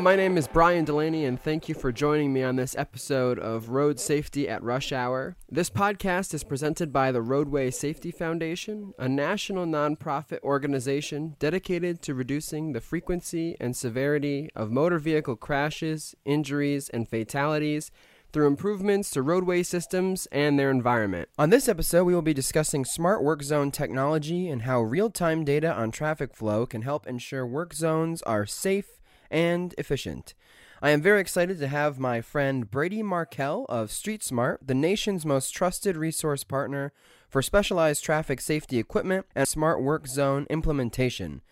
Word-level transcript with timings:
My 0.00 0.16
name 0.16 0.38
is 0.38 0.48
Brian 0.48 0.86
Delaney, 0.86 1.26
and 1.26 1.38
thank 1.38 1.68
you 1.68 1.74
for 1.74 1.92
joining 1.92 2.32
me 2.32 2.42
on 2.42 2.56
this 2.56 2.74
episode 2.74 3.38
of 3.38 3.68
Road 3.68 4.00
Safety 4.00 4.48
at 4.48 4.62
Rush 4.62 4.92
Hour. 4.92 5.36
This 5.50 5.68
podcast 5.68 6.32
is 6.32 6.42
presented 6.42 6.90
by 6.90 7.12
the 7.12 7.20
Roadway 7.20 7.70
Safety 7.70 8.10
Foundation, 8.10 8.94
a 8.98 9.10
national 9.10 9.66
nonprofit 9.66 10.40
organization 10.40 11.36
dedicated 11.38 12.00
to 12.00 12.14
reducing 12.14 12.72
the 12.72 12.80
frequency 12.80 13.58
and 13.60 13.76
severity 13.76 14.48
of 14.56 14.70
motor 14.70 14.98
vehicle 14.98 15.36
crashes, 15.36 16.14
injuries, 16.24 16.88
and 16.88 17.06
fatalities 17.06 17.90
through 18.32 18.46
improvements 18.46 19.10
to 19.10 19.20
roadway 19.20 19.62
systems 19.62 20.26
and 20.32 20.58
their 20.58 20.70
environment. 20.70 21.28
On 21.38 21.50
this 21.50 21.68
episode, 21.68 22.04
we 22.04 22.14
will 22.14 22.22
be 22.22 22.32
discussing 22.32 22.86
smart 22.86 23.22
work 23.22 23.42
zone 23.42 23.70
technology 23.70 24.48
and 24.48 24.62
how 24.62 24.80
real 24.80 25.10
time 25.10 25.44
data 25.44 25.70
on 25.74 25.90
traffic 25.90 26.34
flow 26.34 26.64
can 26.64 26.82
help 26.82 27.06
ensure 27.06 27.46
work 27.46 27.74
zones 27.74 28.22
are 28.22 28.46
safe 28.46 28.99
and 29.30 29.74
efficient. 29.78 30.34
I 30.82 30.90
am 30.90 31.02
very 31.02 31.20
excited 31.20 31.58
to 31.58 31.68
have 31.68 31.98
my 31.98 32.22
friend 32.22 32.70
Brady 32.70 33.02
Markell 33.02 33.66
of 33.68 33.92
Street 33.92 34.22
Smart, 34.22 34.60
the 34.66 34.74
nation's 34.74 35.26
most 35.26 35.50
trusted 35.50 35.96
resource 35.96 36.42
partner 36.42 36.92
for 37.28 37.42
specialized 37.42 38.02
traffic 38.02 38.40
safety 38.40 38.78
equipment 38.78 39.26
and 39.34 39.46
smart 39.46 39.82
work 39.82 40.06
zone 40.06 40.46
implementation. 40.48 41.42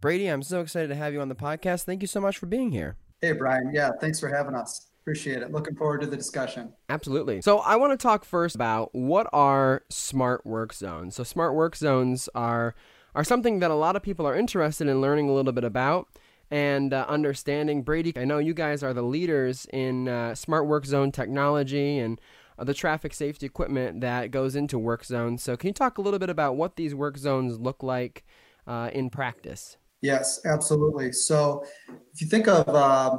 Brady, 0.00 0.28
I'm 0.28 0.44
so 0.44 0.60
excited 0.60 0.88
to 0.88 0.94
have 0.94 1.12
you 1.12 1.20
on 1.20 1.28
the 1.28 1.34
podcast. 1.34 1.82
Thank 1.82 2.02
you 2.02 2.06
so 2.06 2.20
much 2.20 2.38
for 2.38 2.46
being 2.46 2.70
here. 2.70 2.96
Hey, 3.20 3.32
Brian. 3.32 3.72
Yeah, 3.74 3.90
thanks 4.00 4.20
for 4.20 4.28
having 4.28 4.54
us. 4.54 4.86
Appreciate 5.00 5.42
it. 5.42 5.50
Looking 5.50 5.74
forward 5.74 6.02
to 6.02 6.06
the 6.06 6.16
discussion. 6.16 6.72
Absolutely. 6.88 7.42
So, 7.42 7.58
I 7.58 7.74
want 7.76 7.98
to 7.98 8.02
talk 8.02 8.24
first 8.24 8.54
about 8.54 8.94
what 8.94 9.26
are 9.32 9.82
smart 9.88 10.46
work 10.46 10.72
zones. 10.72 11.16
So, 11.16 11.24
smart 11.24 11.54
work 11.54 11.74
zones 11.74 12.28
are 12.34 12.76
are 13.14 13.24
something 13.24 13.58
that 13.58 13.72
a 13.72 13.74
lot 13.74 13.96
of 13.96 14.02
people 14.02 14.26
are 14.26 14.36
interested 14.36 14.86
in 14.86 15.00
learning 15.00 15.28
a 15.28 15.32
little 15.32 15.52
bit 15.52 15.64
about 15.64 16.06
and 16.50 16.92
uh, 16.92 17.04
understanding. 17.08 17.82
Brady, 17.82 18.12
I 18.16 18.24
know 18.24 18.38
you 18.38 18.54
guys 18.54 18.82
are 18.82 18.94
the 18.94 19.02
leaders 19.02 19.66
in 19.72 20.08
uh, 20.08 20.34
smart 20.34 20.66
work 20.66 20.86
zone 20.86 21.12
technology 21.12 21.98
and 21.98 22.20
uh, 22.58 22.64
the 22.64 22.74
traffic 22.74 23.14
safety 23.14 23.46
equipment 23.46 24.00
that 24.00 24.30
goes 24.30 24.56
into 24.56 24.78
work 24.78 25.04
zones. 25.04 25.42
So, 25.42 25.56
can 25.56 25.68
you 25.68 25.74
talk 25.74 25.98
a 25.98 26.02
little 26.02 26.18
bit 26.18 26.30
about 26.30 26.56
what 26.56 26.76
these 26.76 26.94
work 26.94 27.16
zones 27.16 27.58
look 27.58 27.82
like 27.82 28.24
uh, 28.66 28.90
in 28.92 29.10
practice? 29.10 29.76
Yes, 30.00 30.40
absolutely. 30.44 31.12
So, 31.12 31.64
if 32.12 32.20
you 32.20 32.26
think 32.26 32.48
of 32.48 32.68
uh, 32.68 33.18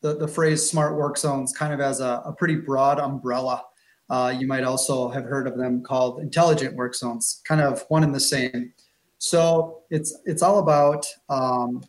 the, 0.00 0.16
the 0.16 0.28
phrase 0.28 0.68
smart 0.68 0.96
work 0.96 1.18
zones 1.18 1.52
kind 1.52 1.72
of 1.72 1.80
as 1.80 2.00
a, 2.00 2.22
a 2.24 2.32
pretty 2.32 2.56
broad 2.56 2.98
umbrella, 2.98 3.64
uh, 4.08 4.34
you 4.36 4.46
might 4.46 4.64
also 4.64 5.08
have 5.08 5.24
heard 5.24 5.46
of 5.46 5.56
them 5.56 5.82
called 5.82 6.20
intelligent 6.20 6.74
work 6.74 6.94
zones, 6.94 7.42
kind 7.46 7.60
of 7.60 7.84
one 7.88 8.02
and 8.02 8.14
the 8.14 8.20
same. 8.20 8.72
So 9.18 9.82
it's 9.90 10.18
it's 10.24 10.42
all 10.42 10.58
about 10.58 11.06
um, 11.28 11.82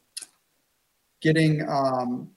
getting 1.21 1.67
um, 1.69 2.29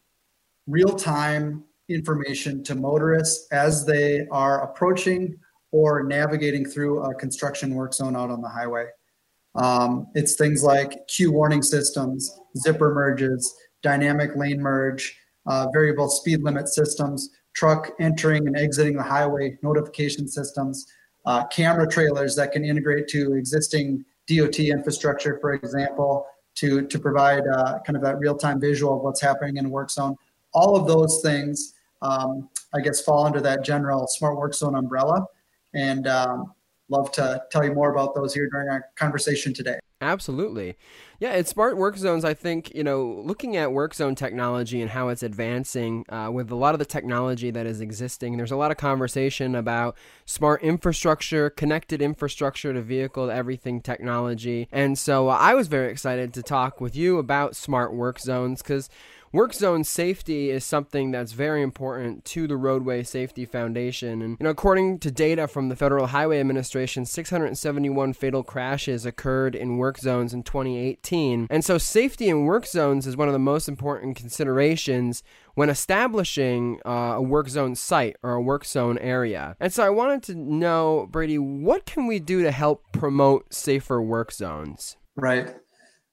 real 0.67 0.95
time 0.95 1.65
information 1.89 2.65
to 2.65 2.75
motorists 2.75 3.47
as 3.53 3.85
they 3.85 4.27
are 4.31 4.63
approaching 4.63 5.37
or 5.71 6.05
navigating 6.05 6.65
through 6.65 7.03
a 7.03 7.15
construction 7.15 7.75
work 7.75 7.93
zone 7.93 8.17
out 8.17 8.31
on 8.31 8.41
the 8.41 8.49
highway. 8.49 8.87
Um, 9.57 10.07
it's 10.15 10.35
things 10.35 10.63
like 10.63 11.07
queue 11.09 11.33
warning 11.33 11.63
systems, 11.63 12.39
zipper 12.59 12.95
merges, 12.95 13.55
dynamic 13.83 14.37
lane 14.37 14.61
merge, 14.61 15.17
uh, 15.47 15.67
variable 15.73 16.09
speed 16.09 16.43
limit 16.43 16.69
systems, 16.69 17.31
truck 17.55 17.91
entering 18.01 18.47
and 18.47 18.57
exiting 18.57 18.97
the 18.97 19.03
highway 19.03 19.59
notification 19.63 20.27
systems, 20.27 20.87
uh, 21.27 21.47
camera 21.47 21.87
trailers 21.87 22.35
that 22.37 22.53
can 22.53 22.65
integrate 22.65 23.09
to 23.09 23.35
existing 23.35 24.05
DOT 24.27 24.59
infrastructure, 24.59 25.39
for 25.41 25.55
example, 25.55 26.27
to 26.57 26.87
to 26.87 26.99
provide 26.99 27.43
uh, 27.47 27.79
kind 27.87 27.97
of 27.97 28.03
that 28.03 28.19
real 28.19 28.37
time 28.37 28.61
visual 28.61 28.97
of 28.97 29.03
what's 29.03 29.21
happening 29.21 29.57
in 29.57 29.67
a 29.67 29.69
work 29.69 29.91
zone. 29.91 30.17
All 30.53 30.77
of 30.77 30.87
those 30.87 31.21
things, 31.23 31.75
um, 32.03 32.49
I 32.75 32.81
guess, 32.81 33.01
fall 33.01 33.27
under 33.27 33.41
that 33.41 33.65
general 33.65 34.07
smart 34.07 34.37
work 34.37 34.55
zone 34.55 34.77
umbrella, 34.77 35.27
and 35.75 36.07
um, 36.07 36.53
love 36.89 37.11
to 37.13 37.43
tell 37.51 37.65
you 37.65 37.73
more 37.73 37.93
about 37.93 38.15
those 38.15 38.35
here 38.35 38.49
during 38.51 38.69
our 38.69 38.87
conversation 38.97 39.53
today. 39.53 39.79
Absolutely. 40.05 40.77
Yeah, 41.19 41.33
it's 41.33 41.51
smart 41.51 41.79
work 41.79 41.97
zones. 41.97 42.27
I 42.27 42.35
think, 42.35 42.75
you 42.75 42.85
know, 42.85 43.23
looking 43.25 43.57
at 43.57 43.73
work 43.73 43.95
zone 43.95 44.15
technology 44.15 44.83
and 44.83 44.91
how 44.91 45.09
it's 45.09 45.23
advancing 45.23 46.05
uh, 46.11 46.29
with 46.31 46.51
a 46.51 46.55
lot 46.55 46.75
of 46.75 46.79
the 46.79 46.85
technology 46.85 47.51
that 47.51 47.65
is 47.67 47.81
existing, 47.81 48.37
there's 48.37 48.51
a 48.51 48.57
lot 48.57 48.71
of 48.71 48.77
conversation 48.77 49.55
about 49.55 49.97
smart 50.27 50.63
infrastructure, 50.63 51.49
connected 51.49 52.03
infrastructure 52.03 52.75
to 52.75 52.83
vehicle 52.83 53.29
to 53.29 53.35
everything 53.35 53.81
technology. 53.81 54.69
And 54.71 54.99
so 54.99 55.31
uh, 55.31 55.39
I 55.41 55.55
was 55.55 55.69
very 55.69 55.91
excited 55.91 56.35
to 56.35 56.43
talk 56.43 56.83
with 56.83 56.95
you 56.95 57.17
about 57.17 57.57
smart 57.57 57.95
work 57.95 58.21
zones 58.21 58.61
because 58.61 58.91
work 59.35 59.53
zone 59.53 59.83
safety 59.83 60.49
is 60.49 60.65
something 60.65 61.11
that's 61.11 61.33
very 61.33 61.61
important 61.61 62.25
to 62.25 62.47
the 62.47 62.57
Roadway 62.57 63.03
Safety 63.03 63.45
Foundation. 63.45 64.23
And 64.23 64.37
you 64.39 64.45
know, 64.45 64.51
according 64.51 65.01
to 65.01 65.11
data 65.11 65.49
from 65.49 65.69
the 65.69 65.75
Federal 65.75 66.07
Highway 66.07 66.39
Administration, 66.39 67.05
671 67.05 68.13
fatal 68.13 68.45
crashes 68.45 69.05
occurred 69.05 69.57
in 69.57 69.77
work 69.77 69.99
zones 69.99 70.33
in 70.33 70.45
2018. 70.45 71.49
And 71.51 71.65
so 71.65 71.79
safety 71.79 72.29
in 72.29 72.45
work 72.45 72.65
zones 72.65 73.09
is 73.09 73.17
one 73.17 73.27
of 73.27 73.33
the 73.33 73.41
most 73.41 73.69
important 73.69 74.15
considerations 74.15 75.25
when 75.55 75.69
establishing 75.69 76.81
uh, 76.87 77.15
a 77.17 77.23
work 77.23 77.49
zone 77.49 77.75
site 77.75 78.17
or 78.23 78.35
a 78.35 78.43
work 78.43 78.65
zone 78.65 78.99
area. 78.99 79.57
And 79.59 79.73
so 79.73 79.83
I 79.83 79.91
wanted 79.91 80.23
to 80.25 80.37
know, 80.37 81.09
Brady, 81.11 81.39
what 81.39 81.87
can 81.87 82.07
we 82.07 82.21
do 82.21 82.45
to 82.45 82.53
help 82.53 82.85
promote 82.93 83.53
safer 83.53 84.01
work 84.01 84.31
zones? 84.31 84.97
Right. 85.17 85.57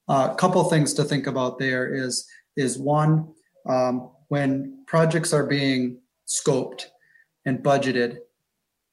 A 0.09 0.11
uh, 0.11 0.33
couple 0.33 0.63
things 0.63 0.95
to 0.95 1.03
think 1.03 1.27
about 1.27 1.59
there 1.59 1.93
is 1.93 2.27
is 2.57 2.77
one, 2.77 3.33
um, 3.67 4.11
when 4.27 4.83
projects 4.87 5.33
are 5.33 5.45
being 5.45 5.99
scoped 6.27 6.85
and 7.45 7.59
budgeted, 7.59 8.17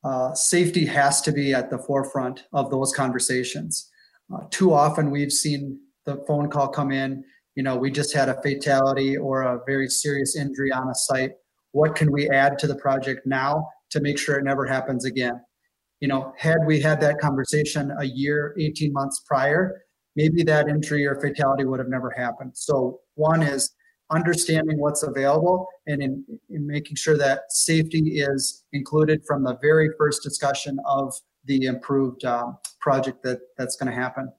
uh, 0.04 0.32
safety 0.34 0.86
has 0.86 1.20
to 1.22 1.32
be 1.32 1.52
at 1.52 1.70
the 1.70 1.78
forefront 1.78 2.44
of 2.52 2.70
those 2.70 2.92
conversations. 2.92 3.90
Uh, 4.32 4.40
too 4.50 4.72
often 4.72 5.10
we've 5.10 5.32
seen 5.32 5.78
the 6.06 6.16
phone 6.26 6.48
call 6.48 6.68
come 6.68 6.92
in, 6.92 7.24
you 7.54 7.62
know, 7.62 7.76
we 7.76 7.90
just 7.90 8.14
had 8.14 8.28
a 8.28 8.40
fatality 8.40 9.16
or 9.16 9.42
a 9.42 9.60
very 9.66 9.88
serious 9.88 10.36
injury 10.36 10.70
on 10.70 10.88
a 10.88 10.94
site. 10.94 11.32
What 11.72 11.96
can 11.96 12.12
we 12.12 12.30
add 12.30 12.58
to 12.60 12.66
the 12.68 12.76
project 12.76 13.26
now 13.26 13.68
to 13.90 14.00
make 14.00 14.18
sure 14.18 14.38
it 14.38 14.44
never 14.44 14.64
happens 14.64 15.04
again? 15.04 15.40
You 16.00 16.06
know, 16.06 16.32
had 16.38 16.58
we 16.66 16.80
had 16.80 17.00
that 17.00 17.18
conversation 17.18 17.92
a 17.98 18.04
year, 18.04 18.54
18 18.58 18.92
months 18.92 19.24
prior, 19.26 19.82
maybe 20.14 20.44
that 20.44 20.68
injury 20.68 21.04
or 21.04 21.20
fatality 21.20 21.64
would 21.64 21.80
have 21.80 21.88
never 21.88 22.10
happened. 22.10 22.52
So 22.54 23.00
one 23.18 23.42
is 23.42 23.74
understanding 24.10 24.78
what's 24.78 25.02
available 25.02 25.68
and 25.86 26.02
in, 26.02 26.24
in 26.48 26.66
making 26.66 26.96
sure 26.96 27.18
that 27.18 27.52
safety 27.52 28.20
is 28.20 28.64
included 28.72 29.22
from 29.26 29.42
the 29.42 29.58
very 29.60 29.90
first 29.98 30.22
discussion 30.22 30.78
of 30.86 31.12
the 31.44 31.64
improved 31.64 32.24
um, 32.24 32.56
project 32.80 33.22
that 33.22 33.40
that's 33.58 33.76
going 33.76 33.90
to 33.90 34.00
happen. 34.00 34.32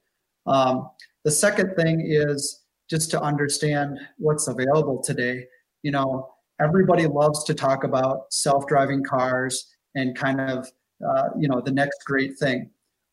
Um, 0.47 0.89
the 1.23 1.31
second 1.31 1.75
thing 1.75 2.01
is 2.03 2.63
just 2.89 3.11
to 3.11 3.21
understand 3.21 3.99
what's 4.17 4.47
available 4.47 5.01
today. 5.03 5.45
You 5.83 5.91
know, 5.91 6.29
everybody 6.59 7.05
loves 7.05 7.43
to 7.45 7.53
talk 7.53 7.83
about 7.83 8.33
self-driving 8.33 9.03
cars 9.03 9.67
and 9.95 10.15
kind 10.15 10.41
of 10.41 10.67
uh, 11.07 11.29
you 11.37 11.47
know 11.47 11.61
the 11.61 11.71
next 11.71 12.03
great 12.05 12.37
thing. 12.37 12.69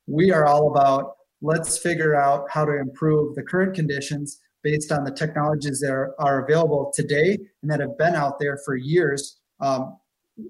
We 0.06 0.32
are 0.32 0.46
all 0.46 0.70
about 0.70 1.16
let's 1.42 1.78
figure 1.78 2.14
out 2.14 2.46
how 2.50 2.64
to 2.64 2.78
improve 2.78 3.34
the 3.34 3.42
current 3.42 3.74
conditions 3.74 4.40
based 4.66 4.90
on 4.90 5.04
the 5.04 5.10
technologies 5.12 5.78
that 5.80 5.92
are, 5.92 6.14
are 6.18 6.44
available 6.44 6.92
today 6.94 7.38
and 7.62 7.70
that 7.70 7.78
have 7.78 7.96
been 7.98 8.16
out 8.16 8.34
there 8.40 8.58
for 8.64 8.74
years 8.76 9.38
um, 9.60 9.96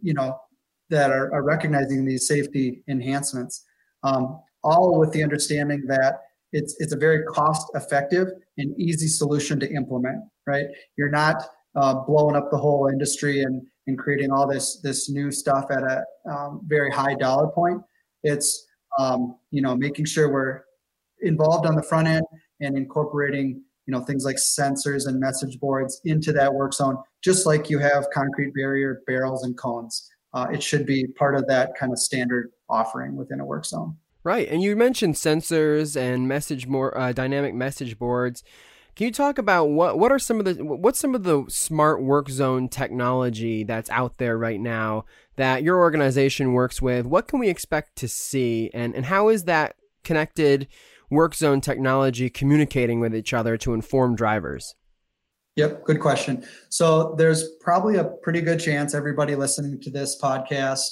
you 0.03 0.15
know 0.15 0.31
that 0.89 1.11
are, 1.11 1.33
are, 1.35 1.43
recognizing 1.43 2.05
these 2.05 2.29
safety 2.29 2.83
enhancements. 2.89 3.65
Um, 4.05 4.41
all 4.63 4.99
with 4.99 5.13
the 5.13 5.23
understanding 5.23 5.83
that 5.89 6.21
it's 6.53 6.77
it's 6.79 6.95
a 6.95 6.97
very 6.97 7.25
cost 7.25 7.67
effective 7.75 8.29
and 8.59 8.69
easy 8.81 9.09
solution 9.09 9.61
to 9.61 9.69
implement 9.73 10.23
right? 10.47 10.67
You're 10.97 11.11
not 11.11 11.45
uh, 11.75 11.95
blowing 11.95 12.37
up 12.37 12.51
the 12.51 12.57
whole 12.57 12.89
industry 12.89 13.43
and 13.43 13.63
and 13.87 13.99
creating 13.99 14.33
all 14.33 14.49
this 14.49 14.81
this 14.81 15.11
new 15.11 15.31
stuff 15.31 15.67
at 15.71 15.83
a 15.83 16.05
um, 16.31 16.63
very 16.67 16.91
high 16.91 17.15
dollar 17.15 17.49
point. 17.49 17.83
It's 18.23 18.67
um, 18.99 19.37
you 19.51 19.63
know 19.63 19.77
making 19.77 20.07
sure 20.07 20.33
we're 20.33 20.63
involved 21.23 21.67
on 21.67 21.75
the 21.75 21.83
front 21.83 22.09
end 22.09 22.25
and 22.61 22.77
incorporating 22.77 23.63
you 23.87 23.93
know 23.93 24.01
things 24.01 24.25
like 24.25 24.37
sensors 24.37 25.07
and 25.07 25.19
message 25.19 25.59
boards 25.59 26.01
into 26.05 26.33
that 26.33 26.53
work 26.53 26.75
zone 26.75 26.99
just 27.23 27.47
like 27.47 27.71
you 27.71 27.79
have 27.79 28.07
concrete 28.13 28.53
barrier 28.55 29.03
barrels 29.07 29.45
and 29.45 29.57
cones. 29.57 30.09
Uh, 30.33 30.47
it 30.53 30.63
should 30.63 30.87
be 30.87 31.07
part 31.07 31.35
of 31.35 31.47
that 31.49 31.73
kind 31.79 31.93
of 31.93 31.99
standard 31.99 32.51
offering 32.69 33.17
within 33.17 33.41
a 33.41 33.45
work 33.45 33.65
zone. 33.65 33.97
Right 34.23 34.49
and 34.49 34.63
you 34.63 34.77
mentioned 34.77 35.15
sensors 35.15 35.97
and 35.97 36.29
message 36.29 36.67
more 36.67 36.97
uh, 36.99 37.13
dynamic 37.13 37.55
message 37.55 37.99
boards. 37.99 38.43
Can 38.97 39.05
you 39.05 39.13
talk 39.13 39.37
about 39.37 39.67
what 39.67 39.99
what 39.99 40.11
are 40.11 40.19
some 40.19 40.41
of 40.41 40.47
the 40.47 40.65
what's 40.65 40.99
some 40.99 41.15
of 41.15 41.23
the 41.23 41.45
smart 41.49 42.03
work 42.03 42.31
zone 42.31 42.69
technology 42.69 43.63
that's 43.63 43.91
out 43.91 44.17
there 44.17 44.39
right 44.39 44.59
now 44.59 45.05
that 45.37 45.63
your 45.63 45.79
organization 45.79 46.55
works 46.55 46.81
with? 46.81 47.05
What 47.05 47.29
can 47.29 47.39
we 47.39 47.51
expect 47.51 47.97
to 47.97 48.09
see 48.09 48.71
and 48.73 48.95
and 48.95 49.05
how 49.05 49.29
is 49.29 49.45
that 49.45 49.77
connected 50.03 50.67
work 51.11 51.35
zone 51.35 51.61
technology 51.61 52.31
communicating 52.31 53.01
with 53.01 53.15
each 53.15 53.33
other 53.33 53.57
to 53.59 53.75
inform 53.75 54.17
drivers? 54.17 54.75
Yep, 55.57 55.85
good 55.85 56.01
question. 56.01 56.45
So 56.69 57.15
there's 57.17 57.49
probably 57.61 57.97
a 57.97 58.05
pretty 58.05 58.43
good 58.43 58.61
chance 58.61 58.95
everybody 58.95 59.35
listening 59.35 59.81
to 59.81 59.91
this 59.91 60.21
podcast 60.21 60.83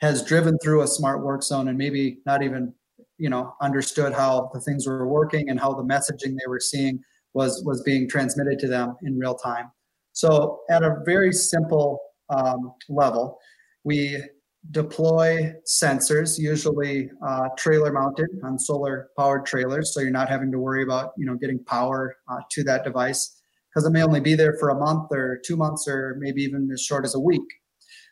has 0.00 0.22
driven 0.22 0.58
through 0.58 0.82
a 0.82 0.86
smart 0.86 1.24
work 1.24 1.42
zone 1.42 1.68
and 1.68 1.78
maybe 1.78 2.18
not 2.26 2.42
even 2.42 2.74
you 3.18 3.30
know 3.30 3.54
understood 3.62 4.12
how 4.12 4.50
the 4.52 4.60
things 4.60 4.86
were 4.86 5.08
working 5.08 5.48
and 5.48 5.58
how 5.58 5.72
the 5.72 5.82
messaging 5.82 6.36
they 6.36 6.48
were 6.48 6.60
seeing 6.60 7.00
was 7.34 7.62
was 7.64 7.82
being 7.82 8.08
transmitted 8.08 8.58
to 8.58 8.68
them 8.68 8.94
in 9.02 9.18
real 9.18 9.34
time 9.34 9.70
so 10.12 10.60
at 10.70 10.82
a 10.82 10.96
very 11.04 11.32
simple 11.32 11.98
um, 12.28 12.74
level 12.88 13.38
we 13.84 14.22
deploy 14.70 15.52
sensors 15.66 16.38
usually 16.38 17.10
uh, 17.26 17.48
trailer 17.56 17.92
mounted 17.92 18.28
on 18.42 18.58
solar 18.58 19.10
powered 19.16 19.46
trailers 19.46 19.92
so 19.92 20.00
you're 20.00 20.10
not 20.10 20.28
having 20.28 20.50
to 20.50 20.58
worry 20.58 20.82
about 20.82 21.12
you 21.16 21.26
know 21.26 21.34
getting 21.34 21.62
power 21.64 22.16
uh, 22.28 22.38
to 22.50 22.64
that 22.64 22.82
device 22.84 23.40
because 23.68 23.86
it 23.86 23.90
may 23.90 24.02
only 24.02 24.20
be 24.20 24.34
there 24.34 24.56
for 24.58 24.70
a 24.70 24.74
month 24.74 25.12
or 25.12 25.40
two 25.44 25.56
months 25.56 25.86
or 25.86 26.16
maybe 26.18 26.42
even 26.42 26.68
as 26.72 26.82
short 26.82 27.04
as 27.04 27.14
a 27.14 27.20
week 27.20 27.44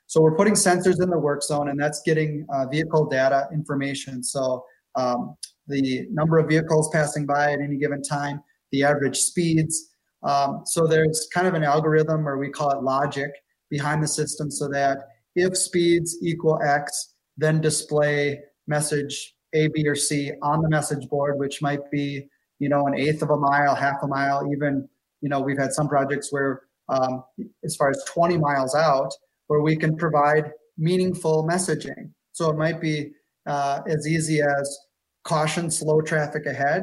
so 0.07 0.21
we're 0.21 0.37
putting 0.37 0.55
sensors 0.55 1.03
in 1.03 1.11
the 1.11 1.19
work 1.19 1.43
zone, 1.43 1.69
and 1.69 1.81
that's 1.81 2.03
getting 2.03 2.47
uh, 2.53 2.67
vehicle 2.67 3.07
data 3.07 3.49
information. 3.53 4.23
So 4.23 4.65
um, 4.97 5.37
the 5.67 6.07
number 6.11 6.39
of 6.39 6.49
vehicles 6.49 6.91
passing 6.93 7.27
by 7.27 7.53
at 7.53 7.61
any 7.61 7.79
given 7.79 8.03
time, 8.03 8.43
the 8.71 8.85
average 8.85 9.17
speeds. 9.17 9.91
Um, 10.23 10.63
so 10.67 10.87
there's 10.87 11.29
kind 11.33 11.47
of 11.47 11.55
an 11.55 11.65
algorithm, 11.65 12.29
or 12.29 12.39
we 12.39 12.51
call 12.51 12.71
it 12.71 12.83
logic, 12.83 13.31
behind 13.71 14.03
the 14.03 14.09
system, 14.09 14.51
so 14.51 14.69
that 14.69 14.99
if 15.35 15.57
speeds 15.57 16.19
equal 16.23 16.61
X, 16.63 17.15
then 17.37 17.61
display 17.61 18.41
message 18.67 19.35
A, 19.55 19.69
B, 19.69 19.87
or 19.87 19.95
C 19.95 20.33
on 20.43 20.63
the 20.63 20.69
message 20.69 21.09
board, 21.09 21.39
which 21.39 21.63
might 21.63 21.91
be 21.91 22.29
you 22.59 22.69
know 22.69 22.87
an 22.87 22.95
eighth 22.95 23.23
of 23.23 23.31
a 23.31 23.37
mile, 23.37 23.75
half 23.75 24.03
a 24.03 24.07
mile, 24.07 24.51
even 24.53 24.89
you 25.21 25.29
know 25.29 25.41
we've 25.41 25.59
had 25.59 25.73
some 25.73 25.89
projects 25.89 26.33
where 26.33 26.63
um, 26.89 27.25
as 27.65 27.77
far 27.77 27.91
as 27.91 28.03
20 28.05 28.37
miles 28.37 28.75
out 28.75 29.11
where 29.47 29.61
we 29.61 29.77
can 29.77 29.97
provide 29.97 30.51
meaningful 30.79 31.47
messaging. 31.49 32.11
So 32.33 32.51
it 32.51 32.57
might 32.57 32.81
be 32.81 33.13
uh, 33.47 33.81
as 33.87 34.07
easy 34.07 34.41
as 34.41 34.79
caution, 35.25 35.71
slow 35.71 36.01
traffic 36.01 36.47
ahead. 36.47 36.83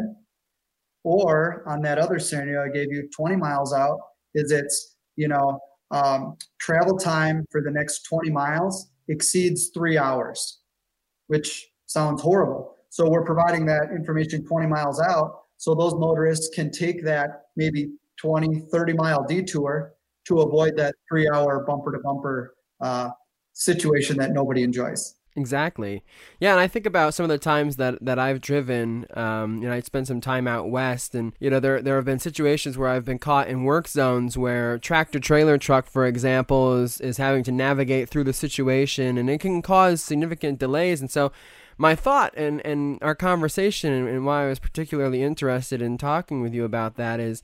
Or 1.04 1.63
on 1.68 1.81
that 1.81 1.97
other 1.97 2.19
scenario 2.19 2.63
I 2.63 2.69
gave 2.69 2.92
you 2.92 3.09
20 3.15 3.36
miles 3.36 3.74
out, 3.74 4.00
is 4.36 4.51
it's, 4.51 4.95
you 5.15 5.27
know, 5.27 5.59
um, 5.92 6.38
travel 6.60 6.98
time 6.98 7.46
for 7.52 7.62
the 7.62 7.72
next 7.72 8.04
20 8.04 8.30
miles 8.32 8.90
exceeds 9.08 9.70
three 9.74 9.98
hours, 9.98 10.60
which 11.28 11.70
sounds 11.86 12.22
horrible. 12.22 12.76
So 12.90 13.10
we're 13.10 13.26
providing 13.26 13.66
that 13.68 13.92
information 13.96 14.46
20 14.46 14.68
miles 14.68 15.02
out 15.02 15.42
so 15.58 15.76
those 15.76 15.94
motorists 15.94 16.54
can 16.54 16.72
take 16.72 17.04
that 17.06 17.44
maybe 17.56 17.92
20, 18.20 18.64
30 18.72 18.94
mile 18.94 19.24
detour 19.24 19.94
to 20.26 20.42
avoid 20.42 20.78
that 20.78 20.96
three 21.10 21.30
hour 21.30 21.64
bumper 21.68 21.92
to 21.92 22.00
bumper 22.00 22.56
uh, 22.80 23.10
situation 23.54 24.18
that 24.18 24.32
nobody 24.32 24.64
enjoys. 24.64 25.16
Exactly. 25.36 26.04
Yeah, 26.42 26.51
and 26.51 26.60
I 26.60 26.68
think 26.68 26.86
about 26.86 27.13
some 27.13 27.24
of 27.24 27.30
the 27.30 27.38
times 27.38 27.78
that, 27.78 28.04
that 28.04 28.19
I've 28.19 28.42
driven. 28.42 29.06
Um, 29.13 29.62
you 29.62 29.69
know, 29.69 29.74
I 29.74 29.80
spent 29.80 30.07
some 30.07 30.19
time 30.19 30.45
out 30.45 30.69
west, 30.69 31.16
and 31.16 31.31
you 31.39 31.50
know, 31.50 31.62
there 31.62 31.81
there 31.81 31.95
have 31.95 32.04
been 32.04 32.19
situations 32.19 32.78
where 32.78 32.89
I've 32.89 33.06
been 33.06 33.19
caught 33.19 33.48
in 33.48 33.63
work 33.63 33.88
zones 33.88 34.38
where 34.38 34.78
tractor 34.78 35.19
trailer 35.19 35.57
truck, 35.57 35.88
for 35.88 36.06
example, 36.06 36.81
is 36.81 37.00
is 37.00 37.16
having 37.16 37.44
to 37.45 37.51
navigate 37.51 38.10
through 38.10 38.25
the 38.25 38.33
situation, 38.33 39.18
and 39.18 39.30
it 39.30 39.39
can 39.39 39.62
cause 39.62 40.04
significant 40.04 40.60
delays. 40.60 41.00
And 41.00 41.10
so, 41.10 41.31
my 41.78 41.95
thought 41.95 42.33
and 42.36 42.60
and 42.66 43.00
our 43.01 43.16
conversation, 43.16 43.94
and 43.94 44.25
why 44.25 44.44
I 44.44 44.50
was 44.50 44.60
particularly 44.60 45.24
interested 45.24 45.81
in 45.81 45.98
talking 45.98 46.42
with 46.42 46.54
you 46.54 46.66
about 46.66 46.98
that 46.98 47.22
is 47.22 47.42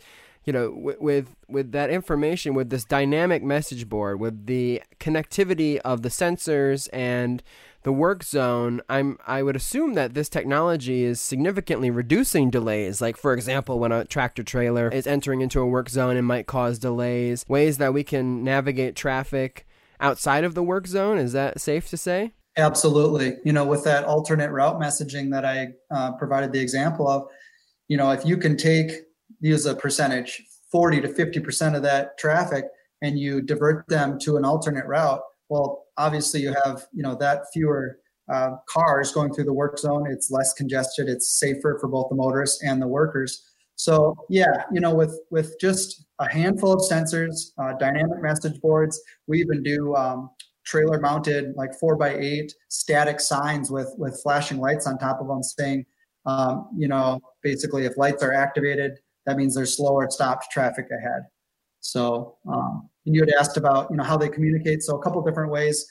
you 0.48 0.54
know, 0.54 0.74
with 0.74 1.36
with 1.50 1.74
that 1.74 1.90
information, 1.90 2.54
with 2.54 2.70
this 2.70 2.86
dynamic 2.86 3.44
message 3.44 3.90
board, 3.90 4.18
with 4.20 4.46
the 4.46 4.82
connectivity 4.98 5.78
of 5.80 6.04
the 6.04 6.10
sensors 6.10 6.88
and 6.94 7.44
the 7.84 7.92
work 7.92 8.24
zone, 8.24 8.82
I'm 8.90 9.18
I 9.26 9.44
would 9.44 9.56
assume 9.56 9.94
that 9.94 10.14
this 10.14 10.30
technology 10.30 11.04
is 11.04 11.22
significantly 11.22 11.90
reducing 11.90 12.50
delays. 12.50 13.02
Like 13.02 13.18
for 13.18 13.34
example, 13.34 13.80
when 13.80 13.92
a 13.92 14.06
tractor 14.06 14.44
trailer 14.44 14.90
is 14.90 15.08
entering 15.08 15.42
into 15.42 15.62
a 15.62 15.66
work 15.66 15.90
zone, 15.90 16.18
it 16.18 16.24
might 16.24 16.48
cause 16.48 16.80
delays. 16.80 17.46
Ways 17.48 17.78
that 17.78 17.94
we 17.94 18.04
can 18.04 18.44
navigate 18.44 18.96
traffic 18.96 19.66
outside 20.00 20.44
of 20.44 20.54
the 20.54 20.64
work 20.64 20.88
zone. 20.88 21.18
Is 21.18 21.34
that 21.34 21.62
safe 21.62 21.90
to 21.90 21.98
say? 21.98 22.34
Absolutely. 22.58 23.38
You 23.46 23.54
know, 23.54 23.66
with 23.66 23.84
that 23.84 24.04
alternate 24.06 24.52
route 24.52 24.80
messaging 24.80 25.32
that 25.32 25.46
I 25.46 25.68
uh, 25.92 26.14
provided 26.14 26.52
the 26.52 26.60
example 26.60 27.08
of, 27.08 27.28
you 27.88 27.98
know, 27.98 28.12
if 28.12 28.26
you 28.26 28.38
can 28.38 28.58
take 28.58 28.92
use 29.40 29.66
a 29.66 29.76
percentage 29.76 30.44
40 30.72 31.02
to 31.02 31.08
50% 31.08 31.76
of 31.76 31.84
that 31.84 32.18
traffic 32.18 32.66
and 33.02 33.20
you 33.20 33.42
divert 33.42 33.88
them 33.88 34.18
to 34.20 34.38
an 34.38 34.46
alternate 34.46 34.86
route 34.86 35.22
well 35.50 35.86
obviously 35.98 36.42
you 36.42 36.56
have 36.64 36.86
you 36.94 37.04
know 37.04 37.16
that 37.16 37.44
fewer 37.54 38.00
uh, 38.32 38.52
cars 38.68 39.14
going 39.14 39.34
through 39.34 39.46
the 39.46 39.54
work 39.54 39.80
zone. 39.80 40.06
It's 40.12 40.30
less 40.30 40.52
congested. 40.54 41.08
It's 41.08 41.40
safer 41.40 41.78
for 41.80 41.88
both 41.88 42.10
the 42.10 42.16
motorists 42.16 42.62
and 42.62 42.82
the 42.82 42.88
workers. 42.88 43.42
So 43.76 44.16
yeah 44.30 44.64
you 44.72 44.82
know 44.82 44.94
with 44.94 45.20
with 45.32 45.56
just 45.60 46.06
a 46.20 46.32
handful 46.32 46.74
of 46.74 46.82
sensors 46.82 47.52
uh, 47.62 47.74
dynamic 47.74 48.22
message 48.22 48.60
boards 48.60 49.00
we 49.28 49.40
even 49.40 49.62
do 49.62 49.96
um, 49.96 50.32
trailer 50.66 51.00
mounted 51.00 51.54
like 51.56 51.74
four 51.80 51.96
by 51.96 52.16
eight 52.16 52.54
static 52.70 53.20
signs 53.20 53.70
with 53.70 53.94
with 53.98 54.20
flashing 54.24 54.58
lights 54.58 54.88
on 54.88 54.98
top 54.98 55.22
of 55.22 55.28
them 55.28 55.44
saying 55.44 55.86
um, 56.26 56.70
you 56.76 56.88
know 56.88 57.20
basically 57.44 57.86
if 57.86 57.98
lights 57.98 58.24
are 58.24 58.34
activated 58.34 58.94
that 59.28 59.36
means 59.36 59.54
there's 59.54 59.76
slower 59.76 60.10
stopped 60.10 60.50
traffic 60.52 60.88
ahead. 60.90 61.24
So, 61.82 62.38
um, 62.52 62.90
and 63.08 63.16
you 63.16 63.22
had 63.22 63.32
asked 63.40 63.58
about, 63.58 63.90
you 63.90 63.98
know, 63.98 64.04
how 64.04 64.18
they 64.18 64.30
communicate. 64.30 64.84
So 64.84 64.98
a 64.98 65.02
couple 65.02 65.22
different 65.24 65.52
ways, 65.52 65.88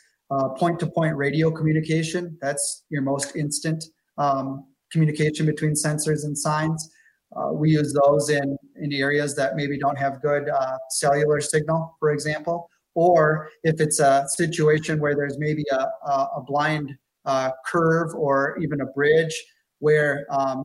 point 0.56 0.78
to 0.80 0.86
point 0.86 1.16
radio 1.16 1.50
communication. 1.50 2.38
That's 2.41 2.84
your 2.91 3.02
most 3.02 3.34
instant 3.34 3.82
um, 4.19 4.67
communication 4.93 5.46
between 5.46 5.72
sensors 5.72 6.24
and 6.24 6.36
signs. 6.36 6.91
Uh, 7.34 7.52
we 7.52 7.70
use 7.70 7.93
those 8.05 8.31
in, 8.31 8.56
in 8.76 8.93
areas 8.93 9.34
that 9.34 9.56
maybe 9.56 9.79
don't 9.79 9.98
have 9.98 10.22
good 10.22 10.48
uh, 10.48 10.76
cellular 10.91 11.41
signal, 11.41 11.96
for 11.98 12.10
example, 12.12 12.69
or 12.94 13.48
if 13.64 13.81
it's 13.81 13.98
a 13.98 14.26
situation 14.29 15.00
where 15.00 15.14
there's 15.14 15.38
maybe 15.38 15.64
a, 15.72 15.86
a, 16.08 16.29
a 16.36 16.44
blind 16.46 16.94
uh, 17.24 17.50
curve 17.67 18.14
or 18.14 18.56
even 18.62 18.82
a 18.82 18.86
bridge 18.86 19.34
where 19.81 20.26
um, 20.31 20.62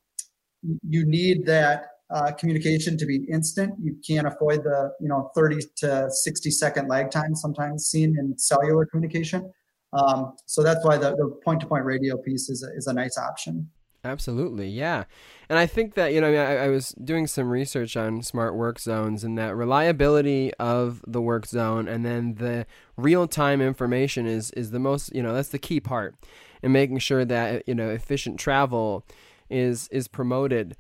you 0.87 1.05
need 1.05 1.45
that 1.45 1.87
uh, 2.13 2.31
communication 2.33 2.97
to 2.97 3.05
be 3.05 3.25
instant. 3.31 3.73
You 3.81 3.95
can't 4.05 4.27
avoid 4.27 4.63
the 4.63 4.91
you 4.99 5.07
know 5.07 5.31
30 5.35 5.59
to 5.77 6.09
60 6.09 6.51
second 6.51 6.87
lag 6.87 7.11
time 7.11 7.35
sometimes 7.35 7.87
seen 7.87 8.17
in 8.19 8.37
cellular 8.37 8.85
communication. 8.85 9.51
Um, 9.93 10.33
so 10.45 10.63
that's 10.63 10.85
why 10.85 10.97
the, 10.97 11.37
point-to-point 11.43 11.83
radio 11.83 12.17
piece 12.17 12.49
is 12.49 12.63
a, 12.63 12.77
is 12.77 12.87
a 12.87 12.93
nice 12.93 13.17
option. 13.17 13.69
Absolutely, 14.03 14.67
yeah. 14.67 15.03
And 15.49 15.59
I 15.59 15.67
think 15.67 15.93
that, 15.93 16.13
you 16.13 16.21
know, 16.21 16.33
I, 16.33 16.65
I, 16.65 16.67
was 16.69 16.89
doing 17.03 17.27
some 17.27 17.49
research 17.49 17.95
on 17.95 18.23
smart 18.23 18.55
work 18.55 18.79
zones 18.79 19.23
and 19.23 19.37
that 19.37 19.55
reliability 19.55 20.51
of 20.55 21.03
the 21.05 21.21
work 21.21 21.45
zone 21.45 21.87
and 21.87 22.03
then 22.03 22.35
the 22.35 22.65
real 22.97 23.27
time 23.27 23.61
information 23.61 24.25
is, 24.25 24.49
is 24.51 24.71
the 24.71 24.79
most, 24.79 25.13
you 25.13 25.21
know, 25.21 25.35
that's 25.35 25.49
the 25.49 25.59
key 25.59 25.79
part 25.79 26.15
in 26.63 26.71
making 26.71 26.97
sure 26.97 27.25
that, 27.25 27.67
you 27.67 27.75
know, 27.75 27.89
efficient 27.89 28.39
travel 28.39 29.05
is, 29.51 29.87
is 29.89 30.07
promoted. 30.07 30.75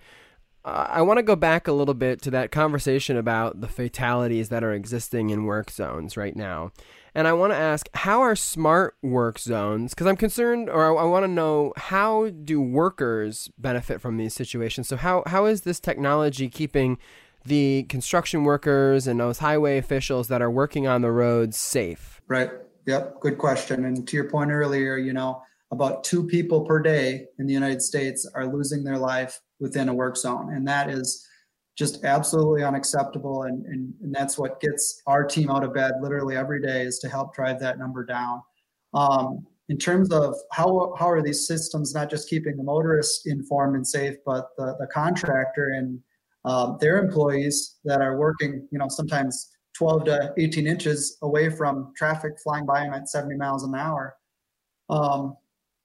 I 0.63 1.01
want 1.01 1.17
to 1.17 1.23
go 1.23 1.35
back 1.35 1.67
a 1.67 1.71
little 1.71 1.95
bit 1.95 2.21
to 2.23 2.31
that 2.31 2.51
conversation 2.51 3.17
about 3.17 3.61
the 3.61 3.67
fatalities 3.67 4.49
that 4.49 4.63
are 4.63 4.73
existing 4.73 5.31
in 5.31 5.45
work 5.45 5.71
zones 5.71 6.15
right 6.15 6.35
now. 6.35 6.71
And 7.15 7.27
I 7.27 7.33
want 7.33 7.51
to 7.51 7.57
ask, 7.57 7.89
how 7.93 8.21
are 8.21 8.35
smart 8.35 8.95
work 9.01 9.39
zones? 9.39 9.93
Because 9.93 10.07
I'm 10.07 10.15
concerned, 10.15 10.69
or 10.69 10.97
I, 10.97 11.03
want 11.03 11.23
to 11.23 11.27
know, 11.27 11.73
how 11.75 12.29
do 12.29 12.61
workers 12.61 13.49
benefit 13.57 13.99
from 13.99 14.17
these 14.17 14.33
situations? 14.33 14.87
So, 14.87 14.95
how, 14.95 15.23
how 15.25 15.45
is 15.45 15.61
this 15.61 15.79
technology 15.79 16.47
keeping 16.47 16.97
the 17.43 17.83
construction 17.89 18.43
workers 18.43 19.07
and 19.07 19.19
those 19.19 19.39
highway 19.39 19.77
officials 19.77 20.29
that 20.29 20.41
are 20.41 20.51
working 20.51 20.87
on 20.87 21.01
the 21.01 21.11
roads 21.11 21.57
safe? 21.57 22.21
Right. 22.27 22.51
Yep. 22.85 23.19
Good 23.19 23.37
question. 23.37 23.83
And 23.83 24.07
to 24.07 24.15
your 24.15 24.29
point 24.29 24.51
earlier, 24.51 24.97
you 24.97 25.11
know, 25.11 25.43
about 25.71 26.03
two 26.03 26.25
people 26.25 26.61
per 26.61 26.81
day 26.81 27.25
in 27.39 27.47
the 27.47 27.53
United 27.53 27.81
States 27.81 28.29
are 28.35 28.45
losing 28.45 28.83
their 28.83 28.97
life 28.97 29.39
within 29.61 29.87
a 29.87 29.93
work 29.93 30.17
zone. 30.17 30.53
And 30.53 30.67
that 30.67 30.89
is 30.89 31.25
just 31.77 32.03
absolutely 32.03 32.63
unacceptable. 32.63 33.43
And, 33.43 33.65
and, 33.65 33.93
and 34.01 34.13
that's 34.13 34.37
what 34.37 34.59
gets 34.59 35.01
our 35.07 35.23
team 35.23 35.49
out 35.49 35.63
of 35.63 35.73
bed 35.73 35.93
literally 36.01 36.35
every 36.35 36.61
day 36.61 36.81
is 36.81 36.99
to 36.99 37.07
help 37.07 37.33
drive 37.33 37.59
that 37.61 37.79
number 37.79 38.03
down. 38.03 38.41
Um, 38.93 39.47
in 39.69 39.77
terms 39.77 40.11
of 40.11 40.35
how, 40.51 40.93
how 40.99 41.09
are 41.09 41.21
these 41.21 41.47
systems 41.47 41.93
not 41.93 42.09
just 42.09 42.29
keeping 42.29 42.57
the 42.57 42.63
motorists 42.63 43.25
informed 43.25 43.77
and 43.77 43.87
safe, 43.87 44.15
but 44.25 44.49
the, 44.57 44.75
the 44.79 44.87
contractor 44.87 45.69
and 45.69 45.97
um, 46.43 46.77
their 46.81 46.97
employees 46.97 47.77
that 47.85 48.01
are 48.01 48.17
working, 48.17 48.67
you 48.71 48.79
know, 48.79 48.89
sometimes 48.89 49.51
12 49.77 50.05
to 50.05 50.33
18 50.37 50.67
inches 50.67 51.17
away 51.21 51.49
from 51.49 51.93
traffic 51.95 52.33
flying 52.43 52.65
by 52.65 52.81
them 52.81 52.93
at 52.93 53.07
70 53.07 53.37
miles 53.37 53.63
an 53.63 53.73
hour. 53.75 54.15
Um, 54.89 55.37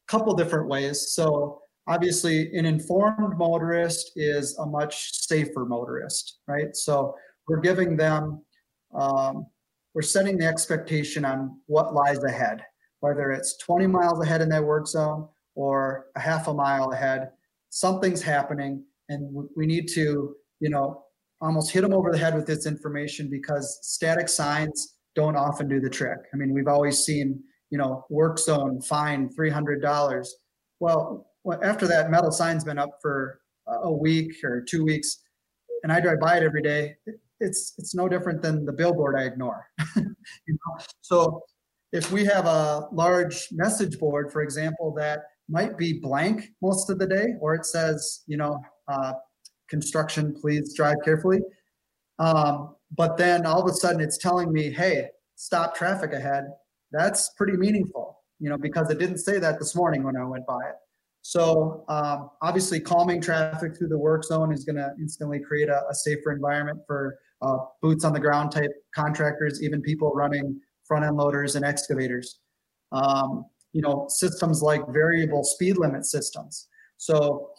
couple 0.08 0.34
different 0.34 0.68
ways. 0.68 1.12
So 1.12 1.60
obviously 1.88 2.54
an 2.56 2.66
informed 2.66 3.36
motorist 3.38 4.12
is 4.16 4.58
a 4.58 4.66
much 4.66 5.26
safer 5.26 5.64
motorist, 5.64 6.40
right? 6.48 6.74
So 6.74 7.14
we're 7.48 7.60
giving 7.60 7.96
them, 7.96 8.42
um, 8.94 9.46
we're 9.94 10.02
setting 10.02 10.36
the 10.36 10.46
expectation 10.46 11.24
on 11.24 11.60
what 11.66 11.94
lies 11.94 12.22
ahead, 12.24 12.62
whether 13.00 13.30
it's 13.30 13.56
20 13.58 13.86
miles 13.86 14.20
ahead 14.22 14.42
in 14.42 14.48
that 14.50 14.64
work 14.64 14.86
zone 14.86 15.28
or 15.54 16.06
a 16.16 16.20
half 16.20 16.48
a 16.48 16.54
mile 16.54 16.92
ahead. 16.92 17.30
Something's 17.70 18.22
happening, 18.22 18.84
and 19.08 19.48
we 19.56 19.66
need 19.66 19.88
to, 19.94 20.34
you 20.60 20.70
know, 20.70 21.04
almost 21.40 21.70
hit 21.70 21.82
them 21.82 21.92
over 21.92 22.10
the 22.10 22.18
head 22.18 22.34
with 22.34 22.46
this 22.46 22.66
information 22.66 23.28
because 23.30 23.78
static 23.82 24.28
signs 24.28 24.96
don't 25.14 25.36
often 25.36 25.68
do 25.68 25.80
the 25.80 25.90
trick. 25.90 26.18
I 26.32 26.36
mean, 26.36 26.52
we've 26.52 26.68
always 26.68 27.04
seen, 27.04 27.42
you 27.70 27.78
know, 27.78 28.04
work 28.10 28.38
zone 28.38 28.80
fine 28.80 29.28
$300. 29.28 30.26
Well, 31.46 31.60
after 31.62 31.86
that 31.86 32.10
metal 32.10 32.32
sign's 32.32 32.64
been 32.64 32.76
up 32.76 32.98
for 33.00 33.38
a 33.68 33.92
week 33.92 34.42
or 34.42 34.60
two 34.60 34.84
weeks, 34.84 35.20
and 35.84 35.92
I 35.92 36.00
drive 36.00 36.18
by 36.18 36.38
it 36.38 36.42
every 36.42 36.60
day, 36.60 36.96
it's 37.38 37.74
it's 37.78 37.94
no 37.94 38.08
different 38.08 38.42
than 38.42 38.64
the 38.64 38.72
billboard 38.72 39.14
I 39.16 39.26
ignore. 39.26 39.64
you 39.96 40.04
know? 40.48 40.84
So 41.02 41.44
if 41.92 42.10
we 42.10 42.24
have 42.24 42.46
a 42.46 42.88
large 42.90 43.46
message 43.52 43.96
board, 44.00 44.32
for 44.32 44.42
example, 44.42 44.92
that 44.94 45.20
might 45.48 45.78
be 45.78 46.00
blank 46.00 46.48
most 46.60 46.90
of 46.90 46.98
the 46.98 47.06
day, 47.06 47.34
or 47.40 47.54
it 47.54 47.64
says, 47.64 48.24
you 48.26 48.38
know, 48.38 48.60
uh, 48.88 49.12
construction, 49.70 50.34
please 50.34 50.74
drive 50.74 50.96
carefully. 51.04 51.38
Um, 52.18 52.74
but 52.96 53.16
then 53.16 53.46
all 53.46 53.62
of 53.62 53.70
a 53.70 53.74
sudden 53.74 54.00
it's 54.00 54.18
telling 54.18 54.52
me, 54.52 54.72
hey, 54.72 55.10
stop 55.36 55.76
traffic 55.76 56.12
ahead. 56.12 56.46
That's 56.90 57.30
pretty 57.36 57.56
meaningful, 57.56 58.18
you 58.40 58.50
know, 58.50 58.58
because 58.58 58.90
it 58.90 58.98
didn't 58.98 59.18
say 59.18 59.38
that 59.38 59.60
this 59.60 59.76
morning 59.76 60.02
when 60.02 60.16
I 60.16 60.24
went 60.24 60.44
by 60.44 60.58
it. 60.70 60.74
So 61.28 61.84
um, 61.88 62.30
obviously, 62.40 62.78
calming 62.78 63.20
traffic 63.20 63.76
through 63.76 63.88
the 63.88 63.98
work 63.98 64.22
zone 64.22 64.52
is 64.52 64.62
going 64.62 64.76
to 64.76 64.92
instantly 65.00 65.40
create 65.40 65.68
a, 65.68 65.82
a, 65.90 65.92
safer 65.92 66.30
environment 66.30 66.78
for 66.86 67.18
uh, 67.42 67.56
boots 67.82 68.04
on 68.04 68.12
the 68.12 68.20
ground 68.20 68.52
type 68.52 68.70
contractors, 68.94 69.60
even 69.60 69.82
people 69.82 70.12
running 70.12 70.60
front 70.86 71.04
end 71.04 71.16
loaders 71.16 71.56
and 71.56 71.64
excavators. 71.64 72.38
Um, 72.92 73.44
you 73.72 73.82
know, 73.82 74.06
systems 74.08 74.62
like 74.62 74.86
variable 74.90 75.42
speed 75.42 75.78
limit 75.78 76.06
systems. 76.06 76.68
So 76.96 77.50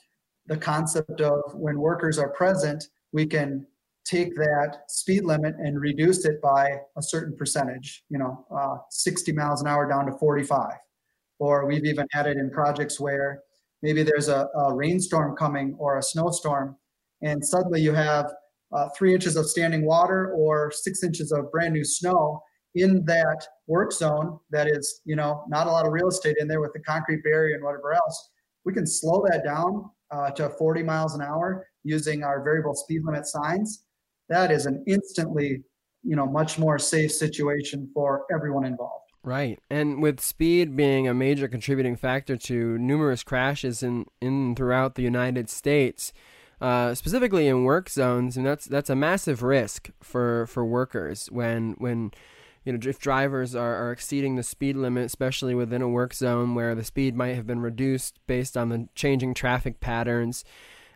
the 0.45 0.55
concept 0.55 1.19
of 1.19 1.41
when 1.53 1.77
workers 1.77 2.17
are 2.17 2.29
present, 2.29 2.85
we 3.11 3.25
can 3.25 3.67
take 4.05 4.33
that 4.35 4.83
speed 4.87 5.25
limit 5.25 5.55
and 5.57 5.81
reduce 5.81 6.23
it 6.23 6.41
by 6.41 6.69
a 6.97 7.01
certain 7.01 7.35
percentage, 7.35 8.05
you 8.07 8.17
know, 8.17 8.45
uh, 8.49 8.77
60 8.91 9.33
miles 9.33 9.59
an 9.59 9.67
hour 9.67 9.89
down 9.89 10.05
to 10.05 10.13
45. 10.13 10.71
Or 11.39 11.67
we've 11.67 11.83
even 11.83 12.07
had 12.13 12.27
it 12.27 12.37
in 12.37 12.49
projects 12.49 12.97
where 12.97 13.43
maybe 13.81 14.03
there's 14.03 14.27
a, 14.27 14.47
a 14.55 14.73
rainstorm 14.73 15.35
coming 15.35 15.75
or 15.79 15.97
a 15.97 16.03
snowstorm, 16.03 16.75
and 17.21 17.43
suddenly 17.43 17.81
you 17.81 17.93
have 17.93 18.31
uh, 18.73 18.89
three 18.97 19.13
inches 19.13 19.35
of 19.35 19.47
standing 19.47 19.85
water 19.85 20.33
or 20.33 20.71
six 20.71 21.03
inches 21.03 21.31
of 21.31 21.51
brand 21.51 21.73
new 21.73 21.85
snow 21.85 22.41
in 22.75 23.03
that 23.05 23.45
work 23.67 23.91
zone 23.91 24.37
that 24.51 24.67
is, 24.67 25.01
you 25.05 25.15
know, 25.15 25.43
not 25.47 25.67
a 25.67 25.71
lot 25.71 25.85
of 25.85 25.93
real 25.93 26.09
estate 26.09 26.35
in 26.39 26.47
there 26.47 26.61
with 26.61 26.73
the 26.73 26.79
concrete 26.81 27.23
barrier 27.23 27.55
and 27.55 27.63
whatever 27.63 27.93
else. 27.93 28.29
We 28.65 28.73
can 28.73 28.85
slow 28.85 29.25
that 29.29 29.43
down 29.43 29.89
uh, 30.11 30.31
to 30.31 30.49
40 30.49 30.83
miles 30.83 31.15
an 31.15 31.21
hour 31.21 31.67
using 31.83 32.23
our 32.23 32.43
variable 32.43 32.75
speed 32.75 33.01
limit 33.05 33.25
signs, 33.25 33.85
that 34.29 34.51
is 34.51 34.65
an 34.65 34.83
instantly, 34.87 35.63
you 36.03 36.15
know, 36.15 36.25
much 36.25 36.59
more 36.59 36.77
safe 36.77 37.11
situation 37.11 37.89
for 37.93 38.25
everyone 38.33 38.65
involved. 38.65 39.06
Right. 39.27 39.59
And 39.69 40.01
with 40.01 40.21
speed 40.21 40.77
being 40.77 41.05
a 41.05 41.13
major 41.13 41.49
contributing 41.49 41.97
factor 41.97 42.37
to 42.37 42.77
numerous 42.77 43.23
crashes 43.23 43.83
in, 43.83 44.05
in 44.21 44.55
throughout 44.55 44.95
the 44.95 45.01
United 45.01 45.49
States, 45.49 46.13
uh, 46.61 46.95
specifically 46.95 47.45
in 47.45 47.65
work 47.65 47.89
zones, 47.89 48.37
and 48.37 48.45
that's 48.45 48.63
that's 48.63 48.89
a 48.89 48.95
massive 48.95 49.43
risk 49.43 49.89
for, 50.01 50.47
for 50.47 50.63
workers 50.63 51.27
when 51.29 51.75
when 51.77 52.11
you 52.63 52.71
know, 52.71 52.79
if 52.81 52.99
drivers 52.99 53.53
are, 53.53 53.75
are 53.75 53.91
exceeding 53.91 54.37
the 54.37 54.43
speed 54.43 54.77
limit, 54.77 55.03
especially 55.03 55.53
within 55.53 55.81
a 55.81 55.89
work 55.89 56.13
zone 56.13 56.55
where 56.55 56.73
the 56.73 56.85
speed 56.85 57.13
might 57.13 57.35
have 57.35 57.45
been 57.45 57.59
reduced 57.59 58.19
based 58.27 58.55
on 58.55 58.69
the 58.69 58.87
changing 58.95 59.33
traffic 59.33 59.81
patterns. 59.81 60.45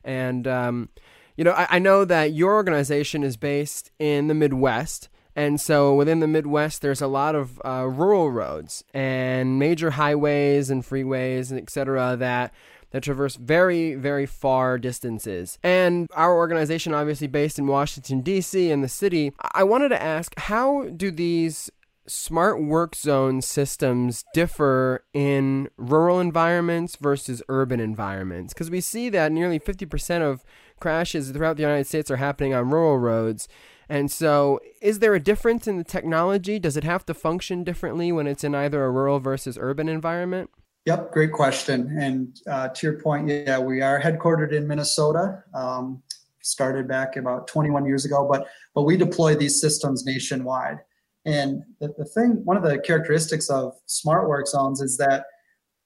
And, 0.05 0.47
um, 0.47 0.87
you 1.35 1.43
know, 1.43 1.51
I, 1.51 1.67
I 1.71 1.79
know 1.79 2.05
that 2.05 2.31
your 2.31 2.53
organization 2.53 3.25
is 3.25 3.35
based 3.35 3.91
in 3.99 4.27
the 4.27 4.33
Midwest. 4.33 5.09
And 5.35 5.59
so 5.61 5.93
within 5.93 6.19
the 6.19 6.27
Midwest, 6.27 6.81
there's 6.81 7.01
a 7.01 7.07
lot 7.07 7.35
of 7.35 7.61
uh, 7.63 7.87
rural 7.87 8.31
roads 8.31 8.83
and 8.93 9.57
major 9.57 9.91
highways 9.91 10.69
and 10.69 10.83
freeways, 10.83 11.51
and 11.51 11.59
et 11.59 11.69
cetera, 11.69 12.15
that 12.17 12.53
that 12.91 13.03
traverse 13.03 13.37
very, 13.37 13.95
very 13.95 14.25
far 14.25 14.77
distances. 14.77 15.57
And 15.63 16.09
our 16.13 16.35
organization, 16.35 16.93
obviously 16.93 17.27
based 17.27 17.57
in 17.57 17.67
Washington, 17.67 18.21
D.C., 18.21 18.69
and 18.69 18.83
the 18.83 18.89
city, 18.89 19.31
I 19.53 19.63
wanted 19.63 19.89
to 19.89 20.01
ask 20.01 20.37
how 20.37 20.89
do 20.89 21.09
these 21.09 21.71
smart 22.07 22.61
work 22.61 22.95
zone 22.95 23.41
systems 23.41 24.25
differ 24.33 25.05
in 25.13 25.69
rural 25.77 26.19
environments 26.19 26.97
versus 26.97 27.41
urban 27.47 27.79
environments? 27.79 28.53
Because 28.53 28.69
we 28.69 28.81
see 28.81 29.09
that 29.09 29.31
nearly 29.31 29.59
50% 29.59 30.21
of 30.21 30.43
crashes 30.79 31.31
throughout 31.31 31.55
the 31.55 31.63
United 31.63 31.87
States 31.87 32.11
are 32.11 32.17
happening 32.17 32.53
on 32.53 32.69
rural 32.69 32.97
roads. 32.97 33.47
And 33.91 34.09
so, 34.09 34.61
is 34.81 34.99
there 34.99 35.13
a 35.15 35.19
difference 35.19 35.67
in 35.67 35.75
the 35.75 35.83
technology? 35.83 36.59
Does 36.59 36.77
it 36.77 36.85
have 36.85 37.05
to 37.07 37.13
function 37.13 37.65
differently 37.65 38.13
when 38.13 38.25
it's 38.25 38.41
in 38.41 38.55
either 38.55 38.85
a 38.85 38.89
rural 38.89 39.19
versus 39.19 39.57
urban 39.59 39.89
environment? 39.89 40.49
Yep, 40.85 41.11
great 41.11 41.33
question. 41.33 41.97
And 41.99 42.39
uh, 42.49 42.69
to 42.69 42.87
your 42.87 43.01
point, 43.01 43.27
yeah, 43.27 43.59
we 43.59 43.81
are 43.81 43.99
headquartered 43.99 44.53
in 44.53 44.65
Minnesota. 44.65 45.43
Um, 45.53 46.01
started 46.39 46.87
back 46.87 47.17
about 47.17 47.47
21 47.47 47.85
years 47.85 48.05
ago, 48.05 48.25
but 48.31 48.47
but 48.73 48.83
we 48.83 48.95
deploy 48.95 49.35
these 49.35 49.59
systems 49.59 50.05
nationwide. 50.05 50.77
And 51.25 51.61
the, 51.81 51.93
the 51.97 52.05
thing, 52.05 52.39
one 52.45 52.55
of 52.55 52.63
the 52.63 52.79
characteristics 52.79 53.49
of 53.49 53.73
smart 53.87 54.29
work 54.29 54.47
zones 54.47 54.79
is 54.79 54.95
that 54.99 55.25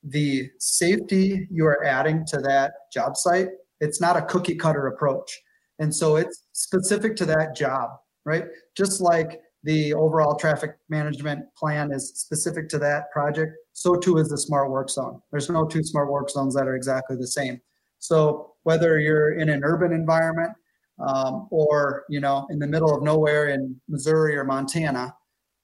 the 0.03 0.47
safety 0.59 1.47
you 1.49 1.65
are 1.65 1.83
adding 1.83 2.23
to 2.27 2.37
that 2.41 2.73
job 2.93 3.17
site, 3.17 3.47
it's 3.79 3.99
not 3.99 4.15
a 4.15 4.21
cookie 4.21 4.55
cutter 4.55 4.85
approach. 4.85 5.41
And 5.79 5.93
so 5.93 6.15
it's 6.15 6.43
specific 6.53 7.15
to 7.17 7.25
that 7.25 7.55
job, 7.55 7.91
right? 8.25 8.45
Just 8.75 9.01
like 9.01 9.41
the 9.65 9.93
overall 9.95 10.35
traffic 10.35 10.77
management 10.89 11.43
plan 11.57 11.91
is 11.91 12.09
specific 12.15 12.69
to 12.69 12.77
that 12.79 13.11
project, 13.11 13.53
so 13.73 13.95
too 13.95 14.17
is 14.17 14.29
the 14.29 14.37
smart 14.37 14.69
work 14.69 14.89
zone. 14.91 15.21
There's 15.31 15.49
no 15.49 15.65
two 15.65 15.83
smart 15.83 16.11
work 16.11 16.29
zones 16.29 16.53
that 16.53 16.67
are 16.67 16.75
exactly 16.75 17.17
the 17.17 17.27
same. 17.27 17.59
So 17.97 18.53
whether 18.63 18.99
you're 18.99 19.39
in 19.39 19.49
an 19.49 19.63
urban 19.63 19.91
environment 19.91 20.51
um, 20.99 21.47
or 21.49 22.05
you 22.09 22.19
know 22.19 22.45
in 22.51 22.59
the 22.59 22.67
middle 22.67 22.95
of 22.95 23.01
nowhere 23.01 23.49
in 23.49 23.75
Missouri 23.89 24.37
or 24.37 24.43
Montana, 24.43 25.15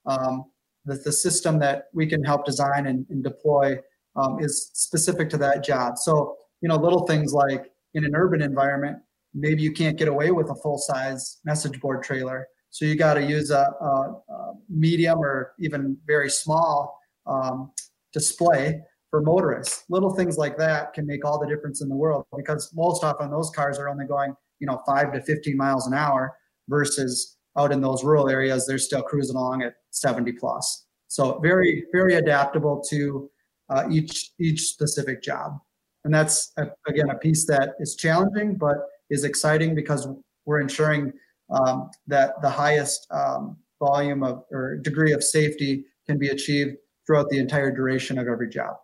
um, 0.06 0.46
the, 0.84 0.96
the 0.96 1.12
system 1.12 1.60
that 1.60 1.84
we 1.94 2.06
can 2.06 2.24
help 2.24 2.44
design 2.44 2.86
and, 2.86 3.06
and 3.08 3.22
deploy 3.22 3.78
um, 4.16 4.38
is 4.40 4.72
specific 4.74 5.30
to 5.30 5.36
that 5.38 5.64
job. 5.64 5.96
So 5.96 6.36
you 6.60 6.68
know 6.68 6.76
little 6.76 7.06
things 7.06 7.32
like 7.32 7.70
in 7.94 8.04
an 8.04 8.16
urban 8.16 8.42
environment, 8.42 8.98
maybe 9.34 9.62
you 9.62 9.72
can't 9.72 9.98
get 9.98 10.08
away 10.08 10.30
with 10.30 10.50
a 10.50 10.54
full 10.56 10.78
size 10.78 11.38
message 11.44 11.80
board 11.80 12.02
trailer 12.02 12.46
so 12.72 12.86
you 12.86 12.96
got 12.96 13.14
to 13.14 13.22
use 13.22 13.50
a, 13.50 13.70
a, 13.80 13.86
a, 14.32 14.52
medium 14.70 15.18
or 15.18 15.52
even 15.58 15.94
very 16.06 16.30
small 16.30 16.98
um, 17.26 17.70
display 18.14 18.80
for 19.10 19.20
motorists. 19.20 19.84
Little 19.90 20.14
things 20.14 20.38
like 20.38 20.56
that 20.56 20.94
can 20.94 21.06
make 21.06 21.22
all 21.22 21.38
the 21.38 21.46
difference 21.46 21.82
in 21.82 21.90
the 21.90 21.94
world 21.94 22.24
because 22.34 22.72
most 22.74 23.04
often 23.04 23.30
those 23.30 23.50
cars 23.50 23.78
are 23.78 23.90
only 23.90 24.06
going, 24.06 24.34
you 24.58 24.66
know, 24.66 24.80
five 24.86 25.12
to 25.12 25.20
15 25.20 25.54
miles 25.54 25.86
an 25.86 25.92
hour 25.92 26.34
versus 26.68 27.36
out 27.58 27.72
in 27.72 27.82
those 27.82 28.02
rural 28.02 28.30
areas, 28.30 28.66
they're 28.66 28.78
still 28.78 29.02
cruising 29.02 29.36
along 29.36 29.62
at 29.62 29.74
70 29.90 30.32
plus. 30.32 30.86
So 31.08 31.40
very, 31.40 31.84
very 31.92 32.14
adaptable 32.14 32.82
to 32.88 33.30
uh, 33.68 33.84
each 33.90 34.30
each 34.40 34.62
specific 34.62 35.22
job. 35.22 35.58
And 36.04 36.14
that's 36.14 36.54
again 36.88 37.10
a 37.10 37.18
piece 37.18 37.46
that 37.46 37.74
is 37.80 37.96
challenging, 37.96 38.56
but 38.56 38.78
is 39.12 39.24
exciting 39.24 39.74
because 39.74 40.08
we're 40.46 40.60
ensuring 40.60 41.12
um, 41.50 41.90
that 42.06 42.40
the 42.42 42.50
highest 42.50 43.06
um, 43.10 43.56
volume 43.78 44.22
of 44.22 44.44
or 44.50 44.78
degree 44.78 45.12
of 45.12 45.22
safety 45.22 45.84
can 46.06 46.18
be 46.18 46.28
achieved 46.28 46.76
throughout 47.06 47.28
the 47.28 47.38
entire 47.38 47.70
duration 47.70 48.18
of 48.18 48.26
every 48.26 48.48
job. 48.48 48.76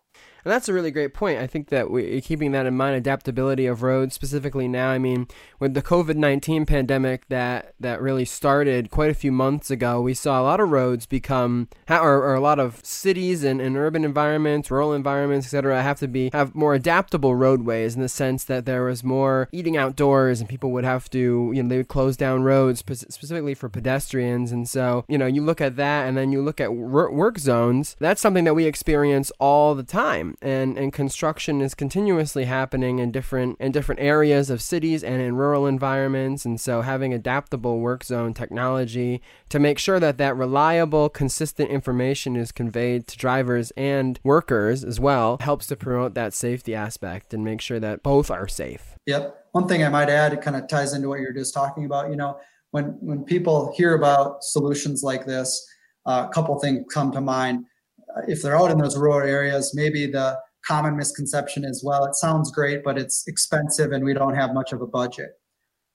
And 0.45 0.53
that's 0.53 0.69
a 0.69 0.73
really 0.73 0.91
great 0.91 1.15
point. 1.15 1.41
I 1.41 1.47
think 1.47 1.69
that 1.69 1.91
we, 1.91 2.21
keeping 2.21 2.53
that 2.53 2.67
in 2.67 2.77
mind, 2.77 2.97
adaptability 2.97 3.67
of 3.67 3.83
roads 3.83 4.15
specifically 4.15 4.69
now. 4.69 4.91
I 4.91 4.99
mean, 4.99 5.27
with 5.59 5.75
the 5.75 5.83
COVID 5.83 6.17
nineteen 6.17 6.65
pandemic 6.65 7.29
that 7.29 7.75
that 7.81 8.01
really 8.01 8.25
started 8.25 8.91
quite 8.91 9.11
a 9.11 9.15
few 9.15 9.33
months 9.33 9.71
ago, 9.71 10.01
we 10.01 10.15
saw 10.15 10.41
a 10.41 10.45
lot 10.45 10.61
of 10.61 10.71
roads 10.71 11.07
become, 11.07 11.69
or, 11.89 12.23
or 12.23 12.35
a 12.35 12.41
lot 12.41 12.59
of 12.59 12.85
cities 12.85 13.43
and, 13.45 13.61
and 13.61 13.77
urban 13.77 14.05
environments, 14.05 14.71
rural 14.71 14.93
environments, 14.93 15.47
etc., 15.47 15.83
have 15.83 15.99
to 15.99 16.09
be 16.09 16.31
have 16.33 16.55
more 16.55 16.75
adaptable 16.75 17.35
roadways 17.35 17.95
in 17.95 18.01
the 18.01 18.09
sense 18.09 18.45
that 18.45 18.65
there 18.65 18.85
was 18.85 19.03
more 19.03 19.49
eating 19.53 19.77
outdoors, 19.77 20.41
and 20.41 20.49
people 20.49 20.71
would 20.71 20.85
have 20.85 21.11
to, 21.11 21.51
you 21.55 21.63
know, 21.63 21.69
they 21.69 21.79
would 21.79 21.89
close 21.89 22.17
down 22.17 22.43
roads 22.43 22.81
specifically 22.81 23.55
for 23.55 23.69
pedestrians. 23.69 24.53
And 24.53 24.69
so, 24.69 25.05
you 25.09 25.19
know, 25.19 25.27
you 25.27 25.43
look 25.43 25.61
at 25.61 25.77
that, 25.77 26.07
and 26.07 26.17
then 26.17 26.33
you 26.33 26.43
look 26.43 26.61
at 26.61 26.75
work 26.75 27.39
zones. 27.39 27.97
That's 27.99 28.21
something 28.21 28.45
that 28.45 28.55
we 28.55 28.67
experience 28.67 29.33
all 29.39 29.75
the 29.75 29.83
time 29.83 30.28
time 30.29 30.37
and, 30.43 30.79
and 30.79 30.93
construction 30.93 31.61
is 31.61 31.75
continuously 31.75 32.45
happening 32.45 32.99
in 32.99 33.11
different 33.11 33.57
in 33.61 33.73
different 33.73 34.01
areas 34.01 34.51
of 34.51 34.63
cities 34.63 35.03
and 35.05 35.21
in 35.21 35.37
rural 35.37 35.67
environments 35.67 36.45
and 36.45 36.61
so 36.61 36.83
having 36.83 37.13
adaptable 37.13 37.81
work 37.81 38.05
zone 38.05 38.35
technology 38.35 39.21
to 39.49 39.59
make 39.59 39.79
sure 39.79 40.01
that 40.01 40.19
that 40.19 40.37
reliable 40.37 41.09
consistent 41.09 41.71
information 41.71 42.37
is 42.37 42.53
conveyed 42.53 43.07
to 43.07 43.17
drivers 43.17 43.71
and 43.73 44.19
workers 44.23 44.85
as 44.85 45.01
well 45.01 45.39
helps 45.41 45.67
to 45.67 45.77
promote 45.77 46.15
that 46.15 46.35
safety 46.35 46.75
aspect 46.75 47.35
and 47.35 47.45
make 47.45 47.61
sure 47.61 47.81
that 47.81 48.03
both 48.03 48.31
are 48.31 48.49
safe. 48.49 48.97
Yep. 49.07 49.47
One 49.53 49.67
thing 49.67 49.83
I 49.83 49.89
might 49.89 50.11
add, 50.11 50.33
it 50.33 50.43
kind 50.43 50.57
of 50.57 50.69
ties 50.69 50.93
into 50.93 51.09
what 51.09 51.21
you're 51.21 51.33
just 51.33 51.55
talking 51.55 51.85
about. 51.85 52.11
You 52.11 52.17
know, 52.17 52.39
when 52.71 52.97
when 53.01 53.25
people 53.25 53.73
hear 53.77 53.95
about 53.95 54.45
solutions 54.45 55.03
like 55.03 55.25
this, 55.25 55.67
uh, 56.07 56.27
a 56.29 56.33
couple 56.33 56.59
things 56.61 56.85
come 56.93 57.11
to 57.13 57.21
mind. 57.21 57.65
Uh, 58.17 58.23
if 58.29 58.43
they're 58.43 58.57
out 58.57 58.71
in 58.71 58.79
those 58.79 58.97
rural 58.97 59.29
areas, 59.29 59.73
maybe 59.75 60.07
the 60.07 60.39
common 60.67 60.97
misconception 60.97 61.65
is, 61.65 61.83
well, 61.85 62.05
it 62.05 62.15
sounds 62.15 62.51
great, 62.51 62.83
but 62.85 62.99
it's 62.99 63.27
expensive 63.27 63.93
and 63.93 64.05
we 64.05 64.15
don't 64.15 64.35
have 64.35 64.55
much 64.55 64.73
of 64.73 64.83
a 64.83 64.87
budget. 64.87 65.31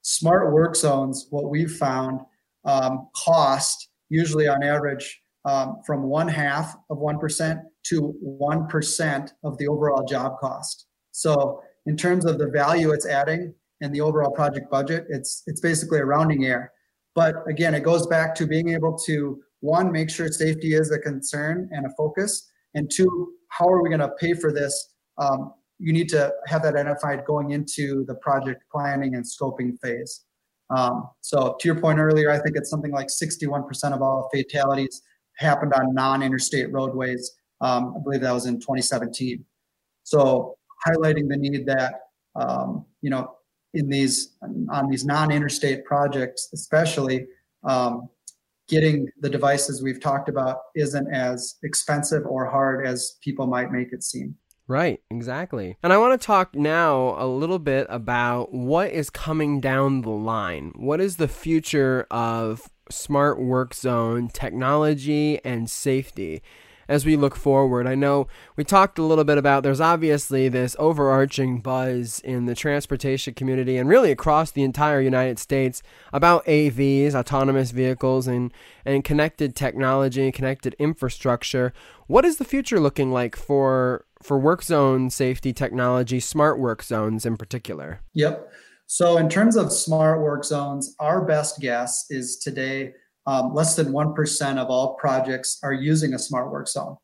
Smart 0.01 0.51
work 0.51 0.75
zones, 0.75 1.27
what 1.29 1.50
we've 1.50 1.72
found, 1.72 2.20
um, 2.65 3.08
cost 3.15 3.89
usually 4.10 4.48
on 4.48 4.63
average 4.63 5.22
um, 5.46 5.82
from 5.86 6.03
one 6.03 6.27
half 6.27 6.75
of 6.89 6.98
1% 6.98 7.62
to 7.88 8.15
1% 8.41 9.32
of 9.43 9.58
the 9.58 9.67
overall 9.67 10.05
job 10.05 10.39
cost. 10.39 10.86
So 11.12 11.62
in 11.86 11.98
terms 11.98 12.25
of 12.25 12.38
the 12.38 12.48
value 12.48 12.91
it's 12.91 13.05
adding 13.05 13.53
and 13.82 13.93
the 13.93 14.01
overall 14.01 14.32
project 14.32 14.72
budget, 14.72 15.05
it's 15.10 15.43
it's 15.46 15.60
basically 15.60 16.00
a 16.00 16.05
rounding 16.05 16.46
error. 16.46 16.72
But 17.15 17.36
again, 17.48 17.75
it 17.75 17.84
goes 17.84 18.08
back 18.08 18.34
to 18.36 18.48
being 18.48 18.70
able 18.70 18.98
to 19.00 19.41
one, 19.63 19.93
make 19.93 20.10
sure 20.10 20.27
safety 20.27 20.74
is 20.74 20.91
a 20.91 21.00
concern 21.00 21.70
and 21.72 21.86
a 21.86 21.89
focus, 21.98 22.51
and 22.75 22.91
two, 22.91 23.34
how 23.48 23.65
are 23.67 23.82
we 23.82 23.88
going 23.88 24.01
to 24.01 24.10
pay 24.20 24.34
for 24.34 24.51
this? 24.51 24.93
Um, 25.17 25.53
you 25.79 25.93
need 25.93 26.10
to 26.10 26.34
have 26.48 26.63
that 26.63 26.75
identified 26.75 27.24
going 27.25 27.51
into 27.51 28.03
the 28.05 28.15
project 28.15 28.63
planning 28.70 29.15
and 29.15 29.24
scoping 29.24 29.79
phase. 29.79 30.25
Um, 30.70 31.10
so 31.22 31.55
to 31.60 31.67
your 31.67 31.79
point 31.79 32.00
earlier, 32.00 32.29
I 32.29 32.39
think 32.39 32.58
it's 32.58 32.70
something 32.70 32.91
like 32.91 33.08
61% 33.08 33.93
of 33.93 34.01
all 34.01 34.29
fatalities 34.34 35.01
happened 35.38 35.74
on 35.74 35.93
non-interstate 35.93 36.72
roadways. 36.72 37.32
Um, 37.62 37.96
I 37.98 38.03
believe 38.03 38.22
that 38.22 38.34
was 38.34 38.46
in 38.46 38.60
2017. 38.60 39.46
So 40.03 40.58
highlighting 40.86 41.29
the 41.29 41.38
need 41.38 41.65
that 41.67 41.93
um, 42.36 42.86
you 43.01 43.10
know 43.10 43.36
in 43.74 43.88
these 43.88 44.36
on 44.41 44.89
these 44.89 45.05
non-interstate 45.05 45.86
projects, 45.86 46.50
especially 46.53 47.27
um, 47.63 48.10
getting 48.67 49.08
the 49.20 49.29
devices 49.29 49.84
we've 49.84 50.01
talked 50.01 50.29
about 50.29 50.58
isn't 50.75 51.13
as 51.13 51.55
expensive 51.63 52.25
or 52.25 52.46
hard 52.46 52.86
as 52.86 53.17
people 53.22 53.48
might 53.48 53.72
make 53.72 53.91
it 53.91 54.03
seem. 54.03 54.36
Right, 54.67 55.01
exactly. 55.12 55.77
And 55.84 55.91
I 55.91 55.98
want 55.98 56.20
to 56.20 56.25
talk 56.25 56.55
now 56.55 57.15
a 57.22 57.27
little 57.27 57.60
bit 57.60 57.86
about 57.89 58.53
what 58.53 58.91
is 58.91 59.10
coming 59.10 59.60
down 59.60 60.01
the 60.01 60.10
line. 60.10 60.72
What 60.75 61.01
is 61.01 61.17
the 61.17 61.27
future 61.27 62.08
of 62.10 62.70
smart 62.89 63.41
work 63.41 63.74
zone 63.74 64.29
technology 64.29 65.43
and 65.43 65.70
safety? 65.70 66.41
As 66.94 67.06
we 67.08 67.16
look 67.16 67.36
forward. 67.36 67.88
I 67.88 67.96
know 67.96 68.28
we 68.56 68.64
talked 68.64 69.00
a 69.00 69.04
little 69.04 69.24
bit 69.24 69.40
about 69.40 69.64
there's 69.64 69.82
obviously 69.82 70.48
this 70.48 70.76
overarching 70.78 71.60
buzz 71.60 72.20
in 72.20 72.46
the 72.46 72.54
transportation 72.54 73.34
community 73.34 73.78
and 73.78 73.89
really 73.89 74.12
across 74.12 74.52
the 74.52 74.62
entire 74.62 75.02
United 75.02 75.39
States 75.39 75.82
about 76.13 76.46
AVs, 76.46 77.15
autonomous 77.15 77.72
vehicles, 77.72 78.28
and, 78.28 78.54
and 78.86 79.04
connected 79.04 79.56
technology 79.56 80.32
connected 80.32 80.76
infrastructure. 80.78 81.74
What 82.06 82.26
is 82.26 82.38
the 82.38 82.46
future 82.46 82.80
looking 82.80 83.12
like 83.12 83.36
for 83.36 84.06
for 84.22 84.38
work 84.38 84.62
zone 84.62 85.10
safety 85.10 85.52
technology, 85.52 86.20
smart 86.20 86.60
work 86.60 86.84
zones 86.84 87.26
in 87.26 87.38
particular? 87.38 88.02
Yep. 88.13 88.52
So 88.86 89.17
in 89.17 89.30
terms 89.30 89.56
of 89.56 89.72
smart 89.72 90.22
work 90.22 90.46
zones, 90.46 90.96
our 91.00 91.26
best 91.26 91.60
guess 91.60 92.06
is 92.12 92.38
today 92.38 92.94
um, 93.26 93.54
less 93.54 93.76
than 93.76 93.88
1% 93.88 94.58
of 94.58 94.68
all 94.68 94.96
projects 94.96 95.60
are 95.64 95.74
using 95.74 96.14
a 96.14 96.20
smart 96.20 96.52
work 96.52 96.68
zone. 96.68 96.98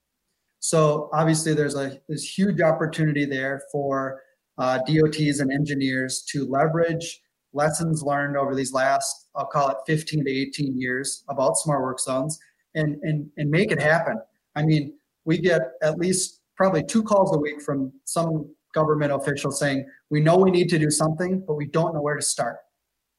So 0.59 1.09
obviously 1.13 1.53
there's 1.53 1.75
a 1.75 1.99
there's 2.07 2.37
huge 2.37 2.59
opportunity 2.59 3.25
there 3.25 3.61
for 3.71 4.21
uh, 4.57 4.79
DOTs 4.79 5.39
and 5.39 5.51
engineers 5.53 6.23
to 6.31 6.45
leverage 6.45 7.21
lessons 7.53 8.03
learned 8.03 8.37
over 8.37 8.53
these 8.55 8.73
last, 8.73 9.27
I'll 9.35 9.45
call 9.45 9.69
it 9.69 9.77
15 9.87 10.25
to 10.25 10.31
18 10.31 10.79
years 10.79 11.23
about 11.29 11.57
smart 11.57 11.81
work 11.81 11.99
zones 11.99 12.37
and, 12.75 12.97
and, 13.01 13.29
and 13.37 13.49
make 13.49 13.71
it 13.71 13.81
happen. 13.81 14.19
I 14.55 14.63
mean, 14.63 14.93
we 15.25 15.39
get 15.39 15.61
at 15.81 15.97
least 15.97 16.41
probably 16.55 16.83
two 16.83 17.03
calls 17.03 17.35
a 17.35 17.39
week 17.39 17.61
from 17.61 17.91
some 18.05 18.53
government 18.73 19.11
official 19.11 19.51
saying, 19.51 19.87
we 20.09 20.19
know 20.19 20.37
we 20.37 20.51
need 20.51 20.69
to 20.69 20.77
do 20.77 20.91
something, 20.91 21.43
but 21.47 21.55
we 21.55 21.65
don't 21.65 21.93
know 21.93 22.01
where 22.01 22.15
to 22.15 22.21
start, 22.21 22.57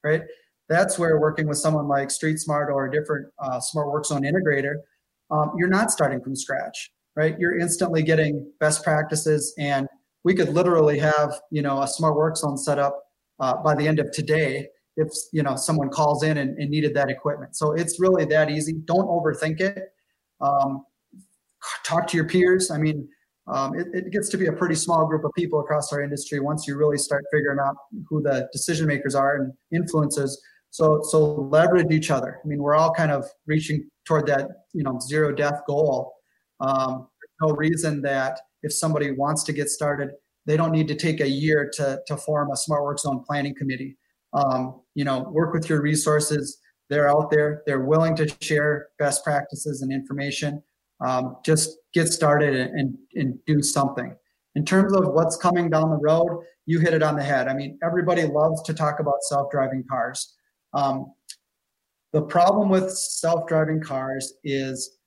right? 0.04 0.22
That's 0.70 0.98
where 1.00 1.18
working 1.18 1.48
with 1.48 1.58
someone 1.58 1.88
like 1.88 2.12
Street 2.12 2.38
Smart 2.38 2.70
or 2.72 2.86
a 2.86 2.92
different 2.92 3.26
uh, 3.40 3.58
smart 3.58 3.90
work 3.90 4.06
zone 4.06 4.22
integrator, 4.22 4.76
um, 5.32 5.50
you're 5.58 5.68
not 5.68 5.90
starting 5.90 6.22
from 6.22 6.36
scratch, 6.36 6.92
right? 7.16 7.36
You're 7.38 7.58
instantly 7.58 8.04
getting 8.04 8.50
best 8.60 8.84
practices, 8.84 9.52
and 9.58 9.88
we 10.22 10.32
could 10.32 10.50
literally 10.50 10.98
have 11.00 11.34
you 11.50 11.60
know 11.60 11.82
a 11.82 11.88
smart 11.88 12.14
work 12.14 12.36
zone 12.36 12.56
set 12.56 12.78
up 12.78 13.02
uh, 13.40 13.56
by 13.56 13.74
the 13.74 13.86
end 13.86 13.98
of 13.98 14.12
today 14.12 14.68
if 14.96 15.08
you 15.32 15.42
know 15.42 15.56
someone 15.56 15.88
calls 15.88 16.22
in 16.22 16.38
and, 16.38 16.56
and, 16.56 16.70
needed 16.70 16.94
that 16.94 17.10
equipment. 17.10 17.56
So 17.56 17.72
it's 17.72 17.98
really 17.98 18.24
that 18.26 18.48
easy. 18.48 18.74
Don't 18.84 19.08
overthink 19.08 19.60
it. 19.60 19.76
Um, 20.40 20.84
talk 21.84 22.06
to 22.08 22.16
your 22.16 22.26
peers. 22.26 22.70
I 22.70 22.78
mean. 22.78 23.08
Um, 23.46 23.76
it, 23.76 23.88
it, 23.92 24.12
gets 24.12 24.28
to 24.28 24.36
be 24.38 24.46
a 24.46 24.52
pretty 24.52 24.76
small 24.76 25.06
group 25.06 25.24
of 25.24 25.32
people 25.36 25.58
across 25.58 25.92
our 25.92 26.02
industry 26.02 26.38
once 26.38 26.68
you 26.68 26.76
really 26.76 26.98
start 26.98 27.24
figuring 27.32 27.58
out 27.58 27.74
who 28.08 28.22
the 28.22 28.48
decision 28.52 28.86
makers 28.86 29.16
are 29.16 29.36
and 29.36 29.52
influencers 29.74 30.30
so 30.70 31.00
so 31.02 31.34
leverage 31.34 31.90
each 31.90 32.10
other. 32.10 32.40
I 32.42 32.46
mean, 32.46 32.62
we're 32.62 32.76
all 32.76 32.92
kind 32.92 33.10
of 33.10 33.26
reaching 33.46 33.88
toward 34.04 34.26
that 34.26 34.48
you 34.72 34.82
know 34.82 34.98
zero 35.00 35.32
death 35.32 35.60
goal. 35.66 36.14
Um, 36.60 37.08
no 37.40 37.54
reason 37.54 38.02
that 38.02 38.40
if 38.62 38.72
somebody 38.72 39.10
wants 39.12 39.42
to 39.44 39.52
get 39.52 39.68
started, 39.68 40.10
they 40.46 40.56
don't 40.56 40.72
need 40.72 40.88
to 40.88 40.94
take 40.94 41.20
a 41.20 41.28
year 41.28 41.70
to 41.74 42.00
to 42.06 42.16
form 42.16 42.50
a 42.50 42.56
smart 42.56 42.84
work 42.84 42.98
zone 42.98 43.22
planning 43.26 43.54
committee. 43.54 43.96
Um, 44.32 44.82
you 44.94 45.04
know, 45.04 45.28
work 45.30 45.52
with 45.52 45.68
your 45.68 45.80
resources. 45.82 46.58
They're 46.88 47.08
out 47.08 47.30
there. 47.30 47.62
They're 47.66 47.84
willing 47.84 48.16
to 48.16 48.28
share 48.40 48.88
best 48.98 49.24
practices 49.24 49.82
and 49.82 49.92
information. 49.92 50.62
Um, 51.00 51.36
just 51.44 51.78
get 51.94 52.08
started 52.08 52.54
and, 52.54 52.78
and, 52.78 52.98
and 53.14 53.38
do 53.46 53.62
something. 53.62 54.14
In 54.56 54.64
terms 54.64 54.92
of 54.92 55.06
what's 55.12 55.36
coming 55.36 55.70
down 55.70 55.90
the 55.90 55.96
road, 55.96 56.44
you 56.66 56.80
hit 56.80 56.92
it 56.92 57.02
on 57.02 57.16
the 57.16 57.22
head. 57.22 57.48
I 57.48 57.54
mean, 57.54 57.78
everybody 57.82 58.24
loves 58.24 58.62
to 58.64 58.74
talk 58.74 58.98
about 59.00 59.22
self-driving 59.22 59.84
cars. 59.88 60.36
Um, 60.72 61.12
the 62.12 62.22
problem 62.22 62.68
with 62.68 62.90
self-driving 62.90 63.82
cars 63.82 64.34
is 64.44 64.98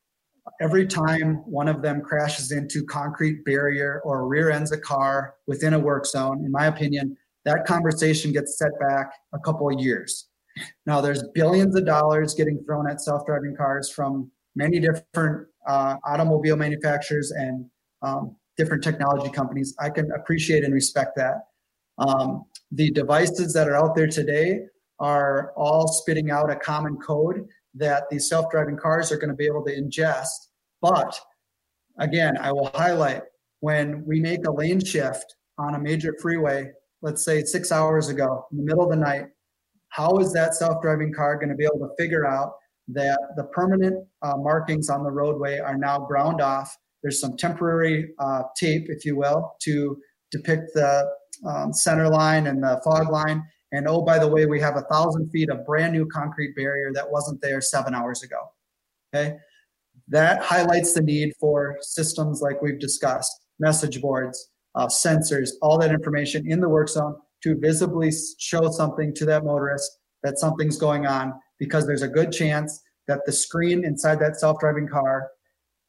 every 0.62 0.86
time 0.88 1.36
one 1.45 1.67
of 1.67 1.82
them 1.82 2.02
crashes 2.02 2.52
into 2.52 2.84
concrete 2.86 3.43
barrier 3.45 4.02
or 4.06 4.28
rear 4.28 4.52
ends 4.52 4.71
a 4.71 4.78
car 4.78 5.36
within 5.47 5.73
a 5.73 5.80
work 5.80 6.06
zone, 6.06 6.43
in 6.45 6.52
my 6.52 6.67
opinion, 6.67 7.17
that 7.45 7.65
conversation 7.65 8.32
gets 8.32 8.58
set 8.58 8.71
back 8.80 9.13
a 9.34 9.39
couple 9.39 9.69
of 9.69 9.80
years. 9.80 10.30
Now, 10.86 11.02
there's 11.02 11.23
billions 11.34 11.76
of 11.76 11.86
dollars 11.86 12.34
getting 12.34 12.63
thrown 12.63 12.89
at 12.89 13.02
self-driving 13.02 13.56
cars 13.56 13.89
from 13.89 14.32
many 14.56 14.80
different 14.80 15.47
uh, 15.67 15.95
automobile 16.06 16.56
manufacturers 16.56 17.32
and 17.32 17.65
um, 18.02 18.36
different 18.56 18.84
technology 18.84 19.32
companies. 19.32 19.76
I 19.80 19.89
can 19.89 20.12
appreciate 20.12 20.63
and 20.63 20.73
respect 20.73 21.15
that. 21.17 21.47
Um, 21.97 22.45
the 22.71 22.91
devices 22.91 23.54
that 23.54 23.67
are 23.67 23.76
out 23.76 23.95
there 23.95 24.08
today 24.08 24.62
are 25.00 25.54
all 25.56 25.88
spitting 25.88 26.32
out 26.32 26.52
a 26.52 26.56
common 26.56 26.98
code 26.98 27.48
that 27.76 28.04
these 28.10 28.30
self-driving 28.30 28.78
cars 28.78 29.12
are 29.12 29.18
going 29.18 29.30
to 29.30 29.36
be 29.36 29.46
able 29.46 29.64
to 29.66 29.76
ingest. 29.76 30.50
But 30.82 31.20
again, 32.00 32.38
I 32.38 32.52
will 32.52 32.72
highlight 32.74 33.24
when 33.62 34.06
we 34.06 34.20
make 34.20 34.46
a 34.46 34.52
lane 34.52 34.84
shift 34.84 35.36
on 35.58 35.76
a 35.76 35.80
major 35.80 36.16
freeway, 36.22 36.72
let's 37.02 37.24
say 37.24 37.44
six 37.44 37.72
hours 37.72 38.10
ago 38.10 38.46
in 38.52 38.58
the 38.58 38.64
middle 38.64 38.84
of 38.84 38.90
the 38.90 38.96
night, 38.96 39.26
how 39.90 40.18
is 40.18 40.34
that 40.34 40.56
self-driving 40.56 41.14
car 41.14 41.36
going 41.36 41.50
to 41.50 41.56
be 41.56 41.66
able 41.66 41.88
to 41.88 41.94
figure 41.98 42.26
out 42.26 42.54
that 42.90 43.18
the 43.38 43.44
permanent 43.46 44.06
uh, 44.22 44.34
markings 44.38 44.90
on 44.90 45.04
the 45.04 45.12
roadway 45.12 45.60
are 45.60 45.78
now 45.78 46.00
ground 46.00 46.42
off? 46.42 46.76
There's 47.02 47.20
some 47.20 47.38
temporary 47.38 48.12
uh, 48.20 48.44
tape, 48.58 48.86
if 48.90 49.06
you 49.06 49.16
will, 49.16 49.56
to 49.62 49.98
depict 50.32 50.74
the 50.74 51.10
um, 51.46 51.74
center 51.74 52.10
line 52.10 52.48
and 52.48 52.64
the 52.64 52.82
fog 52.84 53.12
line 53.12 53.44
and 53.74 53.88
oh, 53.88 54.04
by 54.04 54.20
the 54.20 54.28
way, 54.28 54.46
we 54.46 54.62
have 54.62 54.78
a 54.78 54.84
thousand 54.84 55.30
feet 55.32 55.50
of 55.50 55.66
brand 55.66 55.94
new 55.94 56.06
concrete 56.06 56.56
barrier 56.56 56.92
that 56.94 57.10
wasn't 57.10 57.42
there 57.42 57.60
seven 57.60 57.96
hours 57.96 58.22
ago. 58.22 58.38
Okay. 59.14 59.36
That 60.08 60.44
highlights 60.44 60.94
the 60.94 61.02
need 61.02 61.34
for 61.40 61.78
systems 61.82 62.40
like 62.40 62.62
we've 62.62 62.80
discussed, 62.80 63.32
message 63.60 64.00
boards, 64.00 64.52
uh, 64.76 64.88
sensors, 64.88 65.50
all 65.62 65.80
that 65.80 65.92
information 65.92 66.50
in 66.50 66.60
the 66.60 66.70
work 66.70 66.88
zone 66.88 67.16
to 67.42 67.56
visibly 67.56 68.12
show 68.38 68.70
something 68.70 69.14
to 69.16 69.26
that 69.26 69.44
motorist 69.44 70.00
that 70.22 70.38
something's 70.38 70.78
going 70.78 71.08
on 71.08 71.34
because 71.58 71.88
there's 71.88 72.04
a 72.04 72.08
good 72.08 72.32
chance 72.32 72.80
that 73.08 73.22
the 73.26 73.32
screen 73.32 73.84
inside 73.86 74.20
that 74.20 74.40
self-driving 74.40 74.88
car 74.88 75.30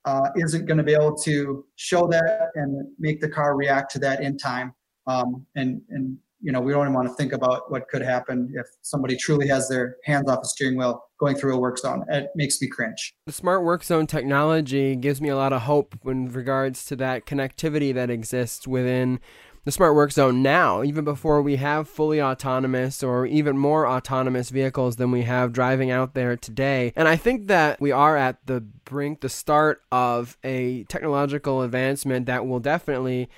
uh, 0.07 0.31
isn't 0.37 0.65
going 0.67 0.79
to 0.79 0.83
be 0.83 0.95
able 0.95 1.17
to 1.17 1.65
show 1.77 2.07
that 2.07 2.51
and 2.55 2.87
make 2.99 3.21
the 3.21 3.29
car 3.29 3.57
react 3.57 3.91
to 3.93 3.99
that 3.99 4.23
in 4.23 4.39
time. 4.39 4.75
Um, 5.07 5.47
and 5.55 5.83
and 5.91 6.17
you 6.45 6.53
know 6.53 6.61
we 6.61 6.73
don't 6.73 6.83
even 6.83 6.93
want 6.93 7.09
to 7.09 7.15
think 7.15 7.33
about 7.33 7.71
what 7.71 7.89
could 7.89 8.03
happen 8.03 8.53
if 8.55 8.67
somebody 8.83 9.17
truly 9.17 9.49
has 9.49 9.69
their 9.69 9.97
hands 10.05 10.29
off 10.29 10.41
a 10.43 10.47
steering 10.47 10.77
wheel 10.77 11.03
going 11.19 11.35
through 11.35 11.55
a 11.55 11.59
work 11.59 11.79
zone. 11.79 12.05
It 12.09 12.29
makes 12.37 12.61
me 12.61 12.69
cringe. 12.69 13.15
The 13.27 13.33
smart 13.33 13.65
work 13.65 13.83
zone 13.83 14.07
technology 14.07 14.95
gives 14.95 15.21
me 15.21 15.31
a 15.31 15.37
lot 15.37 15.55
of 15.55 15.63
hope 15.63 15.99
in 16.05 16.31
regards 16.31 16.85
to 16.87 16.97
that 16.97 17.25
connectivity 17.25 17.95
that 17.95 18.11
exists 18.11 18.69
within 18.69 19.21
the 19.65 19.73
smart 19.73 19.95
work 19.95 20.13
zone 20.13 20.43
now, 20.43 20.83
even 20.83 21.05
before 21.05 21.41
we 21.41 21.57
have 21.57 21.89
fully 21.89 22.21
autonomous 22.21 23.03
or 23.03 23.25
even 23.25 23.57
more 23.57 23.89
autonomous 23.89 24.51
vehicles 24.51 24.97
than 24.97 25.11
we 25.11 25.23
have 25.23 25.55
driving 25.55 25.91
out 25.91 26.13
there 26.13 26.37
today. 26.37 26.93
And 26.95 27.09
I 27.09 27.17
think 27.17 27.47
that 27.47 27.81
we 27.81 27.91
are 27.91 28.19
at 28.19 28.47
the 28.47 28.61
brink, 28.61 29.23
the 29.23 29.31
start 29.31 29.83
of 29.91 30.37
a 30.45 30.85
technological 30.85 31.63
advancement 31.63 32.27
that 32.27 32.47
will 32.47 32.61
definitely 32.61 33.31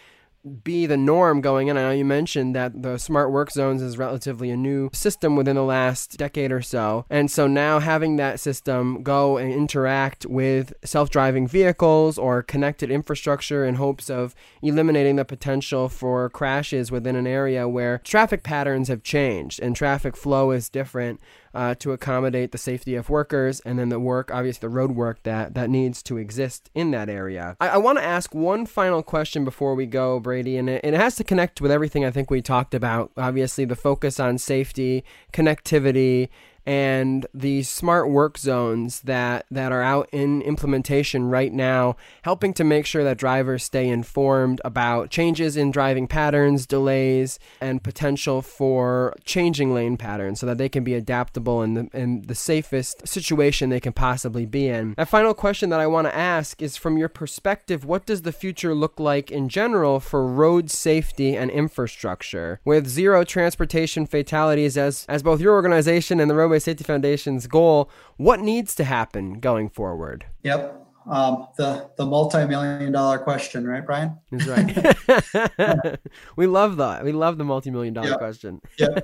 be 0.47 0.87
the 0.87 0.97
norm 0.97 1.41
going 1.41 1.69
in. 1.69 1.77
I 1.77 1.83
know 1.83 1.91
you 1.91 2.05
mentioned 2.05 2.55
that 2.55 2.83
the 2.83 2.99
smart 2.99 3.31
work 3.31 3.51
zones 3.51 3.83
is 3.83 3.99
relatively 3.99 4.51
a 4.51 4.57
new 4.57 4.91
system 4.93 5.37
within 5.37 5.57
the 5.57 5.63
last 5.63 6.17
decade 6.17 6.53
or 6.53 6.63
so. 6.63 7.05
And 7.11 7.31
so 7.31 7.47
now 7.47 7.81
having 7.81 8.17
that 8.17 8.41
system 8.41 9.03
go 9.03 9.37
and 9.37 9.53
interact 9.53 10.27
with 10.27 10.73
self 10.85 11.11
driving 11.11 11.47
vehicles 11.47 12.19
or 12.19 12.43
connected 12.43 12.91
infrastructure 12.91 13.65
in 13.65 13.77
hopes 13.77 14.09
of 14.09 14.35
eliminating 14.63 15.17
the 15.17 15.25
potential 15.25 15.89
for 15.89 16.31
crashes 16.31 16.91
within 16.91 17.17
an 17.17 17.27
area 17.27 17.69
where 17.69 17.99
traffic 18.05 18.43
patterns 18.43 18.89
have 18.89 19.03
changed 19.03 19.61
and 19.61 19.75
traffic 19.75 20.17
flow 20.17 20.51
is 20.51 20.69
different 20.69 21.21
uh, 21.57 21.75
to 21.77 21.93
accommodate 21.93 22.53
the 22.53 22.59
safety 22.59 22.95
of 22.95 23.09
workers 23.09 23.61
and 23.61 23.79
then 23.79 23.89
the 23.89 23.99
work, 23.99 24.31
obviously 24.31 24.61
the 24.61 24.69
road 24.69 24.93
work 24.93 25.23
that, 25.23 25.55
that 25.55 25.71
needs 25.71 26.03
to 26.03 26.19
exist 26.19 26.71
in 26.75 26.91
that 26.91 27.09
area. 27.09 27.57
I, 27.61 27.71
I 27.71 27.77
want 27.79 27.97
to 27.97 28.05
ask 28.05 28.35
one 28.35 28.67
final 28.67 29.03
question 29.03 29.43
before 29.43 29.75
we 29.75 29.87
go, 29.87 30.21
Brady, 30.21 30.59
and 30.59 30.69
it, 30.69 30.83
and 30.85 30.95
it 30.95 31.01
has 31.01 31.17
to 31.17 31.25
connect 31.25 31.63
with 31.63 31.71
everything 31.71 32.05
I 32.05 32.11
think 32.11 32.31
we 32.31 32.43
talked 32.43 32.75
about. 32.75 33.11
Obviously, 33.17 33.65
the 33.65 33.75
focus 33.75 34.21
on 34.21 34.37
safety, 34.37 35.03
connectivity, 35.33 36.29
and 36.67 37.27
the 37.33 37.63
smart 37.63 38.11
work 38.11 38.37
zones 38.37 39.01
that, 39.03 39.47
that 39.51 39.71
are 39.71 39.83
out 39.83 40.09
in 40.13 40.43
implementation 40.43 41.31
right 41.31 41.53
now, 41.53 41.97
helping 42.23 42.53
to 42.55 42.65
make 42.65 42.85
sure 42.85 43.05
that 43.05 43.17
drivers 43.17 43.63
stay 43.63 43.89
informed 43.89 44.61
about 44.65 45.09
changes 45.09 45.57
in 45.57 45.71
driving 45.71 46.09
patterns, 46.09 46.67
delays, 46.67 47.39
and 47.61 47.85
potential 47.85 48.43
for 48.43 49.15
changing 49.25 49.73
lane 49.73 49.97
patterns 49.97 50.41
so 50.41 50.47
that 50.47 50.59
they 50.59 50.69
can 50.69 50.83
be 50.83 50.95
adaptable 50.95 51.63
in 51.63 51.75
the, 51.75 51.89
in 51.93 52.23
the 52.23 52.35
safest 52.35 53.07
situation 53.07 53.71
they 53.71 53.81
can 53.81 53.93
possibly 53.93 54.45
be 54.45 54.67
in. 54.67 54.95
A 54.99 55.07
final 55.07 55.35
question 55.35 55.71
that 55.71 55.81
I 55.81 55.87
want 55.87 56.09
to 56.09 56.17
ask 56.17 56.61
is 56.61 56.77
from 56.77 56.99
your 56.99 57.09
perspective, 57.09 57.85
what 57.85 58.07
does 58.07 58.23
the 58.23 58.33
future 58.33 58.75
look 58.75 58.99
like 58.99 59.31
in 59.31 59.49
general 59.49 60.01
for 60.01 60.27
road 60.27 60.71
safety 60.71 61.37
and 61.37 61.51
infrastructure? 61.51 62.61
With 62.65 62.89
zero 62.89 63.23
transportation 63.23 64.07
fatalities 64.07 64.77
as, 64.77 65.07
as 65.09 65.23
both 65.23 65.41
your 65.41 65.55
organization 65.55 66.19
and 66.19 66.29
the 66.29 66.35
Roadway 66.35 66.56
Safety 66.59 66.85
Foundation's 66.85 67.47
goal, 67.47 67.91
what 68.17 68.41
needs 68.41 68.75
to 68.77 68.85
happen 68.85 69.41
going 69.41 69.69
forward? 69.69 70.27
Yep. 70.43 70.83
Um, 71.09 71.47
the 71.57 71.89
the 71.97 72.05
multi-million 72.05 72.91
dollar 72.91 73.19
question, 73.19 73.65
right, 73.65 73.85
Brian? 73.87 74.19
That's 74.33 74.47
right. 74.47 75.99
we 76.37 76.49
love 76.49 76.79
that. 76.79 77.05
We 77.05 77.13
love 77.13 77.39
the 77.39 77.45
multi-million 77.45 77.95
dollar 77.95 78.11
yep. 78.11 78.19
question. 78.19 78.61
yeah. 78.77 78.99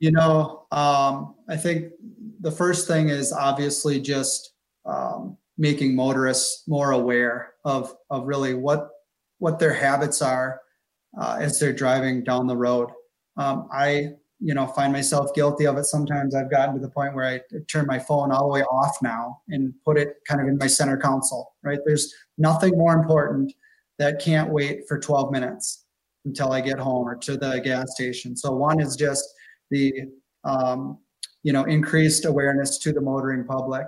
You 0.00 0.12
know, 0.12 0.66
um, 0.72 1.34
I 1.48 1.56
think 1.56 1.92
the 2.40 2.50
first 2.50 2.88
thing 2.88 3.10
is 3.10 3.32
obviously 3.32 4.00
just 4.00 4.54
um, 4.86 5.36
making 5.58 5.94
motorists 5.94 6.66
more 6.66 6.92
aware 6.92 7.52
of 7.64 7.94
of 8.08 8.26
really 8.26 8.54
what 8.54 8.88
what 9.38 9.58
their 9.58 9.74
habits 9.74 10.22
are 10.22 10.60
uh, 11.20 11.36
as 11.40 11.60
they're 11.60 11.72
driving 11.72 12.24
down 12.24 12.46
the 12.46 12.56
road. 12.56 12.90
Um, 13.36 13.68
I 13.72 14.12
you 14.42 14.54
know 14.54 14.66
find 14.66 14.92
myself 14.92 15.32
guilty 15.34 15.66
of 15.66 15.76
it. 15.78 15.84
Sometimes 15.84 16.34
i've 16.34 16.50
gotten 16.50 16.74
to 16.74 16.80
the 16.80 16.90
point 16.90 17.14
where 17.14 17.26
i 17.26 17.40
turn 17.68 17.86
my 17.86 17.98
phone 17.98 18.32
all 18.32 18.48
the 18.48 18.52
way 18.52 18.62
off 18.64 18.96
now 19.02 19.40
and 19.48 19.72
put 19.84 19.96
it 19.96 20.16
kind 20.26 20.40
of 20.40 20.48
in 20.48 20.58
my 20.58 20.66
center 20.66 20.96
console 20.96 21.52
right? 21.62 21.78
There's 21.86 22.12
nothing 22.38 22.76
more 22.76 22.94
important 22.94 23.52
that 23.98 24.20
can't 24.20 24.50
wait 24.50 24.82
for 24.88 24.98
12 24.98 25.30
minutes 25.30 25.84
until 26.24 26.52
i 26.52 26.60
get 26.60 26.78
home 26.78 27.08
or 27.08 27.16
to 27.16 27.36
the 27.36 27.60
gas 27.60 27.94
station. 27.94 28.36
So 28.36 28.52
one 28.52 28.80
is 28.80 28.96
just 28.96 29.24
the 29.70 29.92
um, 30.44 30.98
you 31.42 31.52
know 31.52 31.64
increased 31.64 32.24
awareness 32.24 32.78
to 32.78 32.92
the 32.92 33.00
motoring 33.00 33.44
public. 33.44 33.86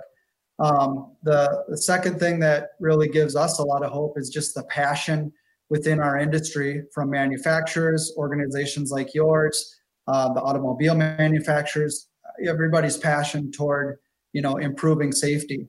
Um, 0.59 1.15
the, 1.23 1.65
the 1.67 1.77
second 1.77 2.17
thing 2.17 2.39
that 2.39 2.69
really 2.79 3.09
gives 3.09 3.35
us 3.35 3.59
a 3.59 3.63
lot 3.63 3.83
of 3.83 3.91
hope 3.91 4.17
is 4.17 4.29
just 4.29 4.55
the 4.55 4.63
passion 4.63 5.33
within 5.69 5.99
our 5.99 6.17
industry 6.17 6.83
from 6.93 7.09
manufacturers 7.09 8.13
organizations 8.17 8.89
like 8.89 9.13
yours 9.13 9.75
uh, 10.07 10.33
the 10.33 10.41
automobile 10.41 10.95
manufacturers, 10.95 12.09
everybody's 12.45 12.97
passion 12.97 13.51
toward 13.51 13.97
you 14.33 14.41
know 14.41 14.57
improving 14.57 15.11
safety, 15.11 15.67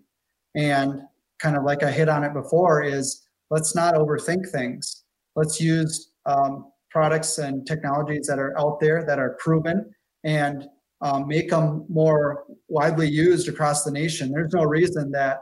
and 0.54 1.00
kind 1.38 1.56
of 1.56 1.64
like 1.64 1.82
I 1.82 1.90
hit 1.90 2.08
on 2.08 2.24
it 2.24 2.32
before 2.32 2.82
is 2.82 3.26
let's 3.50 3.74
not 3.74 3.94
overthink 3.94 4.50
things. 4.50 5.04
Let's 5.34 5.60
use 5.60 6.12
um, 6.24 6.72
products 6.90 7.38
and 7.38 7.66
technologies 7.66 8.26
that 8.26 8.38
are 8.38 8.58
out 8.58 8.80
there 8.80 9.04
that 9.04 9.18
are 9.18 9.36
proven 9.38 9.94
and 10.24 10.66
um, 11.02 11.28
make 11.28 11.50
them 11.50 11.84
more 11.88 12.44
widely 12.68 13.08
used 13.08 13.48
across 13.48 13.84
the 13.84 13.90
nation. 13.90 14.32
There's 14.32 14.54
no 14.54 14.64
reason 14.64 15.10
that 15.12 15.40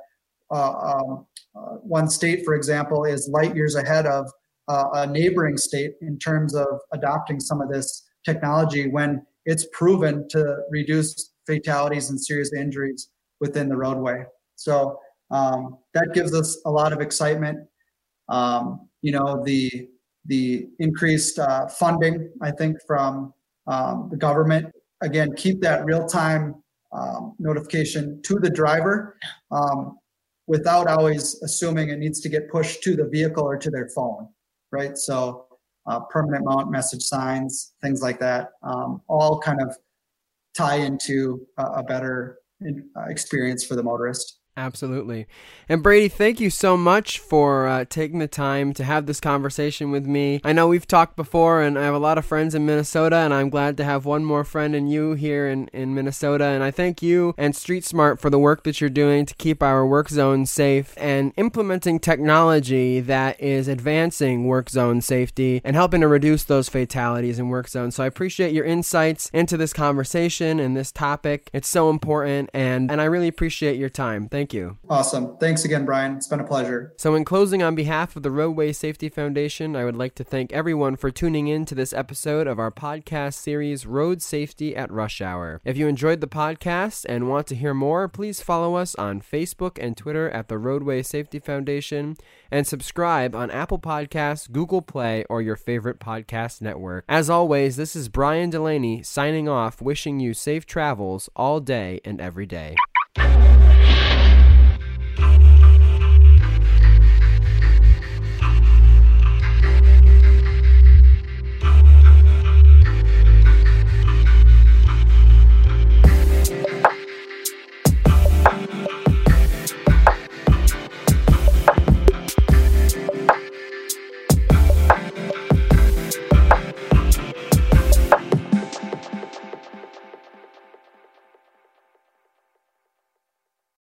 uh, 0.51 0.73
um, 0.73 1.27
uh, 1.57 1.77
one 1.77 2.09
state, 2.09 2.45
for 2.45 2.55
example, 2.55 3.05
is 3.05 3.29
light 3.29 3.55
years 3.55 3.77
ahead 3.77 4.07
of 4.07 4.31
uh, 4.69 4.87
a 4.95 5.07
neighboring 5.07 5.57
state 5.57 5.93
in 6.01 6.19
terms 6.19 6.55
of 6.55 6.67
adopting 6.93 7.39
some 7.39 7.61
of 7.61 7.69
this 7.69 8.05
technology 8.25 8.89
when 8.89 9.25
it's 9.47 9.67
proven 9.73 10.27
to 10.31 10.59
reduce 10.71 11.33
fatalities 11.47 12.11
and 12.11 12.21
serious 12.21 12.53
injuries 12.53 13.11
within 13.41 13.69
the 13.69 13.77
roadway. 13.77 14.25
So 14.57 14.99
um, 15.31 15.79
that 15.95 16.13
gives 16.15 16.35
us 16.35 16.61
a 16.65 16.71
lot 16.71 16.93
of 16.93 17.01
excitement. 17.01 17.59
Um, 18.29 18.89
you 19.03 19.13
know, 19.13 19.43
the 19.45 19.89
the 20.27 20.69
increased 20.79 21.39
uh, 21.39 21.67
funding, 21.69 22.31
I 22.41 22.51
think, 22.51 22.79
from 22.87 23.35
um, 23.67 24.09
the 24.11 24.17
government. 24.17 24.75
Again, 25.03 25.35
keep 25.37 25.61
that 25.61 25.85
real 25.85 26.07
time 26.07 26.63
um, 26.93 27.35
notification 27.39 28.23
to 28.23 28.39
the 28.39 28.49
driver 28.49 29.19
um, 29.51 29.99
without 30.47 30.87
always 30.87 31.43
assuming 31.43 31.91
it 31.91 31.99
needs 31.99 32.21
to 32.21 32.29
get 32.29 32.51
pushed 32.51 32.83
to 32.85 32.97
the 32.97 33.05
vehicle 33.05 33.45
or 33.45 33.59
to 33.59 33.71
their 33.71 33.89
phone, 33.95 34.29
right? 34.71 34.97
So 34.97 35.47
uh, 35.87 36.01
permanent 36.01 36.45
mount 36.45 36.71
message 36.71 37.03
signs, 37.03 37.75
things 37.83 38.03
like 38.03 38.19
that, 38.21 38.51
um, 38.63 39.01
all 39.09 39.39
kind 39.41 39.61
of 39.61 39.77
tie 40.57 40.77
into 40.77 41.47
a, 41.59 41.65
a 41.65 41.83
better 41.83 42.39
uh, 42.65 43.05
experience 43.09 43.65
for 43.65 43.77
the 43.77 43.83
motorist. 43.83 44.41
Absolutely. 44.57 45.27
And 45.69 45.83
Brady, 45.83 46.07
thank 46.07 46.39
you 46.39 46.49
so 46.49 46.77
much 46.77 47.19
for 47.19 47.67
uh, 47.67 47.85
taking 47.89 48.21
the 48.21 48.29
time 48.29 48.73
to 48.75 48.85
have 48.85 49.07
this 49.07 49.19
conversation 49.19 49.91
with 49.91 50.07
me. 50.07 50.41
I 50.45 50.53
know 50.53 50.69
we've 50.69 50.87
talked 50.87 51.17
before, 51.17 51.61
and 51.61 51.77
I 51.77 51.83
have 51.83 51.95
a 51.95 51.99
lot 51.99 52.19
of 52.19 52.25
friends 52.25 52.55
in 52.55 52.65
Minnesota, 52.65 53.17
and 53.17 53.35
I'm 53.35 53.51
glad 53.51 53.77
to 53.79 53.85
have 53.85 54.05
one 54.05 54.25
more 54.25 54.45
friend 54.45 54.77
in 54.77 54.87
you 54.87 55.15
here 55.15 55.49
in, 55.49 55.67
in 55.69 55.93
Minnesota. 55.93 56.45
And 56.45 56.63
I 56.63 56.71
thank 56.71 57.03
you 57.03 57.35
and 57.37 57.57
Street 57.57 57.85
Smart 57.85 58.21
for 58.21 58.31
the 58.31 58.39
work 58.39 58.63
that 58.63 58.81
you're 58.81 58.91
doing 58.91 59.27
to 59.27 59.35
keep 59.35 59.61
our 59.61 59.85
work 59.85 60.09
zone 60.09 60.47
safe 60.47 60.95
and 60.99 61.33
implementing 61.37 61.99
technology 61.99 63.01
that 63.01 63.41
is 63.41 63.67
advancing 63.67 64.45
work 64.45 64.71
zone 64.71 65.01
safety 65.01 65.63
and 65.65 65.75
helping 65.75 66.01
to 66.03 66.07
reduce 66.09 66.45
those 66.45 66.69
fatalities 66.69 67.41
in 67.41 67.49
work 67.49 67.69
zones. 67.69 67.97
So 67.97 68.05
I 68.05 68.07
appreciate 68.07 68.53
your 68.53 68.65
insights 68.65 69.31
into 69.33 69.57
this 69.57 69.73
conversation 69.73 70.61
and 70.61 70.77
this 70.77 70.93
topic. 70.93 71.51
It's 71.53 71.67
so 71.67 71.91
important, 71.91 72.51
and, 72.55 72.89
and 72.89 73.01
I 73.01 73.05
really 73.07 73.27
appreciate 73.27 73.79
your 73.79 73.89
time. 73.89 74.29
Thank 74.29 74.44
Thank 74.45 74.53
you. 74.53 74.77
Awesome. 74.91 75.39
Thanks 75.39 75.65
again, 75.65 75.87
Brian. 75.87 76.17
It's 76.17 76.27
been 76.27 76.39
a 76.39 76.45
pleasure. 76.45 76.93
So, 76.99 77.15
in 77.15 77.25
closing, 77.25 77.63
on 77.63 77.75
behalf 77.75 78.15
of 78.15 78.23
the 78.23 78.31
Roadway 78.31 78.73
Safety 78.73 79.09
Foundation, 79.09 79.75
I 79.75 79.87
would 79.87 79.97
like 79.97 80.15
to 80.17 80.23
thank 80.23 80.53
everyone 80.53 80.97
for 80.97 81.11
tuning 81.11 81.49
in 81.49 81.65
to 81.65 81.75
this 81.75 81.95
episode 81.95 82.47
of 82.47 82.59
our 82.59 82.71
podcast 82.71 83.37
series, 83.37 83.87
Road 83.87 84.21
Safety 84.21 84.77
at 84.77 84.93
Rush 84.93 85.23
Hour. 85.23 85.63
If 85.65 85.79
you 85.79 85.89
enjoyed 85.89 86.21
the 86.21 86.27
podcast 86.27 87.07
and 87.09 87.31
want 87.31 87.47
to 87.47 87.55
hear 87.55 87.73
more, 87.73 88.07
please 88.07 88.43
follow 88.43 88.75
us 88.75 88.95
on 88.97 89.23
Facebook 89.23 89.79
and 89.81 89.97
Twitter 89.97 90.29
at 90.29 90.49
the 90.49 90.59
Roadway 90.59 91.03
Safety 91.03 91.39
Foundation 91.39 92.15
and 92.51 92.67
subscribe 92.67 93.35
on 93.35 93.51
Apple 93.51 93.79
Podcasts, 93.79 94.53
Google 94.53 94.83
Play, 94.83 95.25
or 95.31 95.41
your 95.41 95.57
favorite 95.57 96.01
podcast 96.01 96.61
network. 96.61 97.07
As 97.09 97.31
always, 97.31 97.77
this 97.77 97.97
is 97.97 98.11
Brian 98.11 98.51
Delaney 98.51 99.03
signing 99.03 99.49
off, 99.49 99.81
wishing 99.81 100.21
you 100.21 100.35
safe 100.35 100.67
travels 100.67 101.31
all 101.35 101.61
day 101.61 102.03
and 102.05 102.21
every 102.21 102.45
day. 102.45 102.77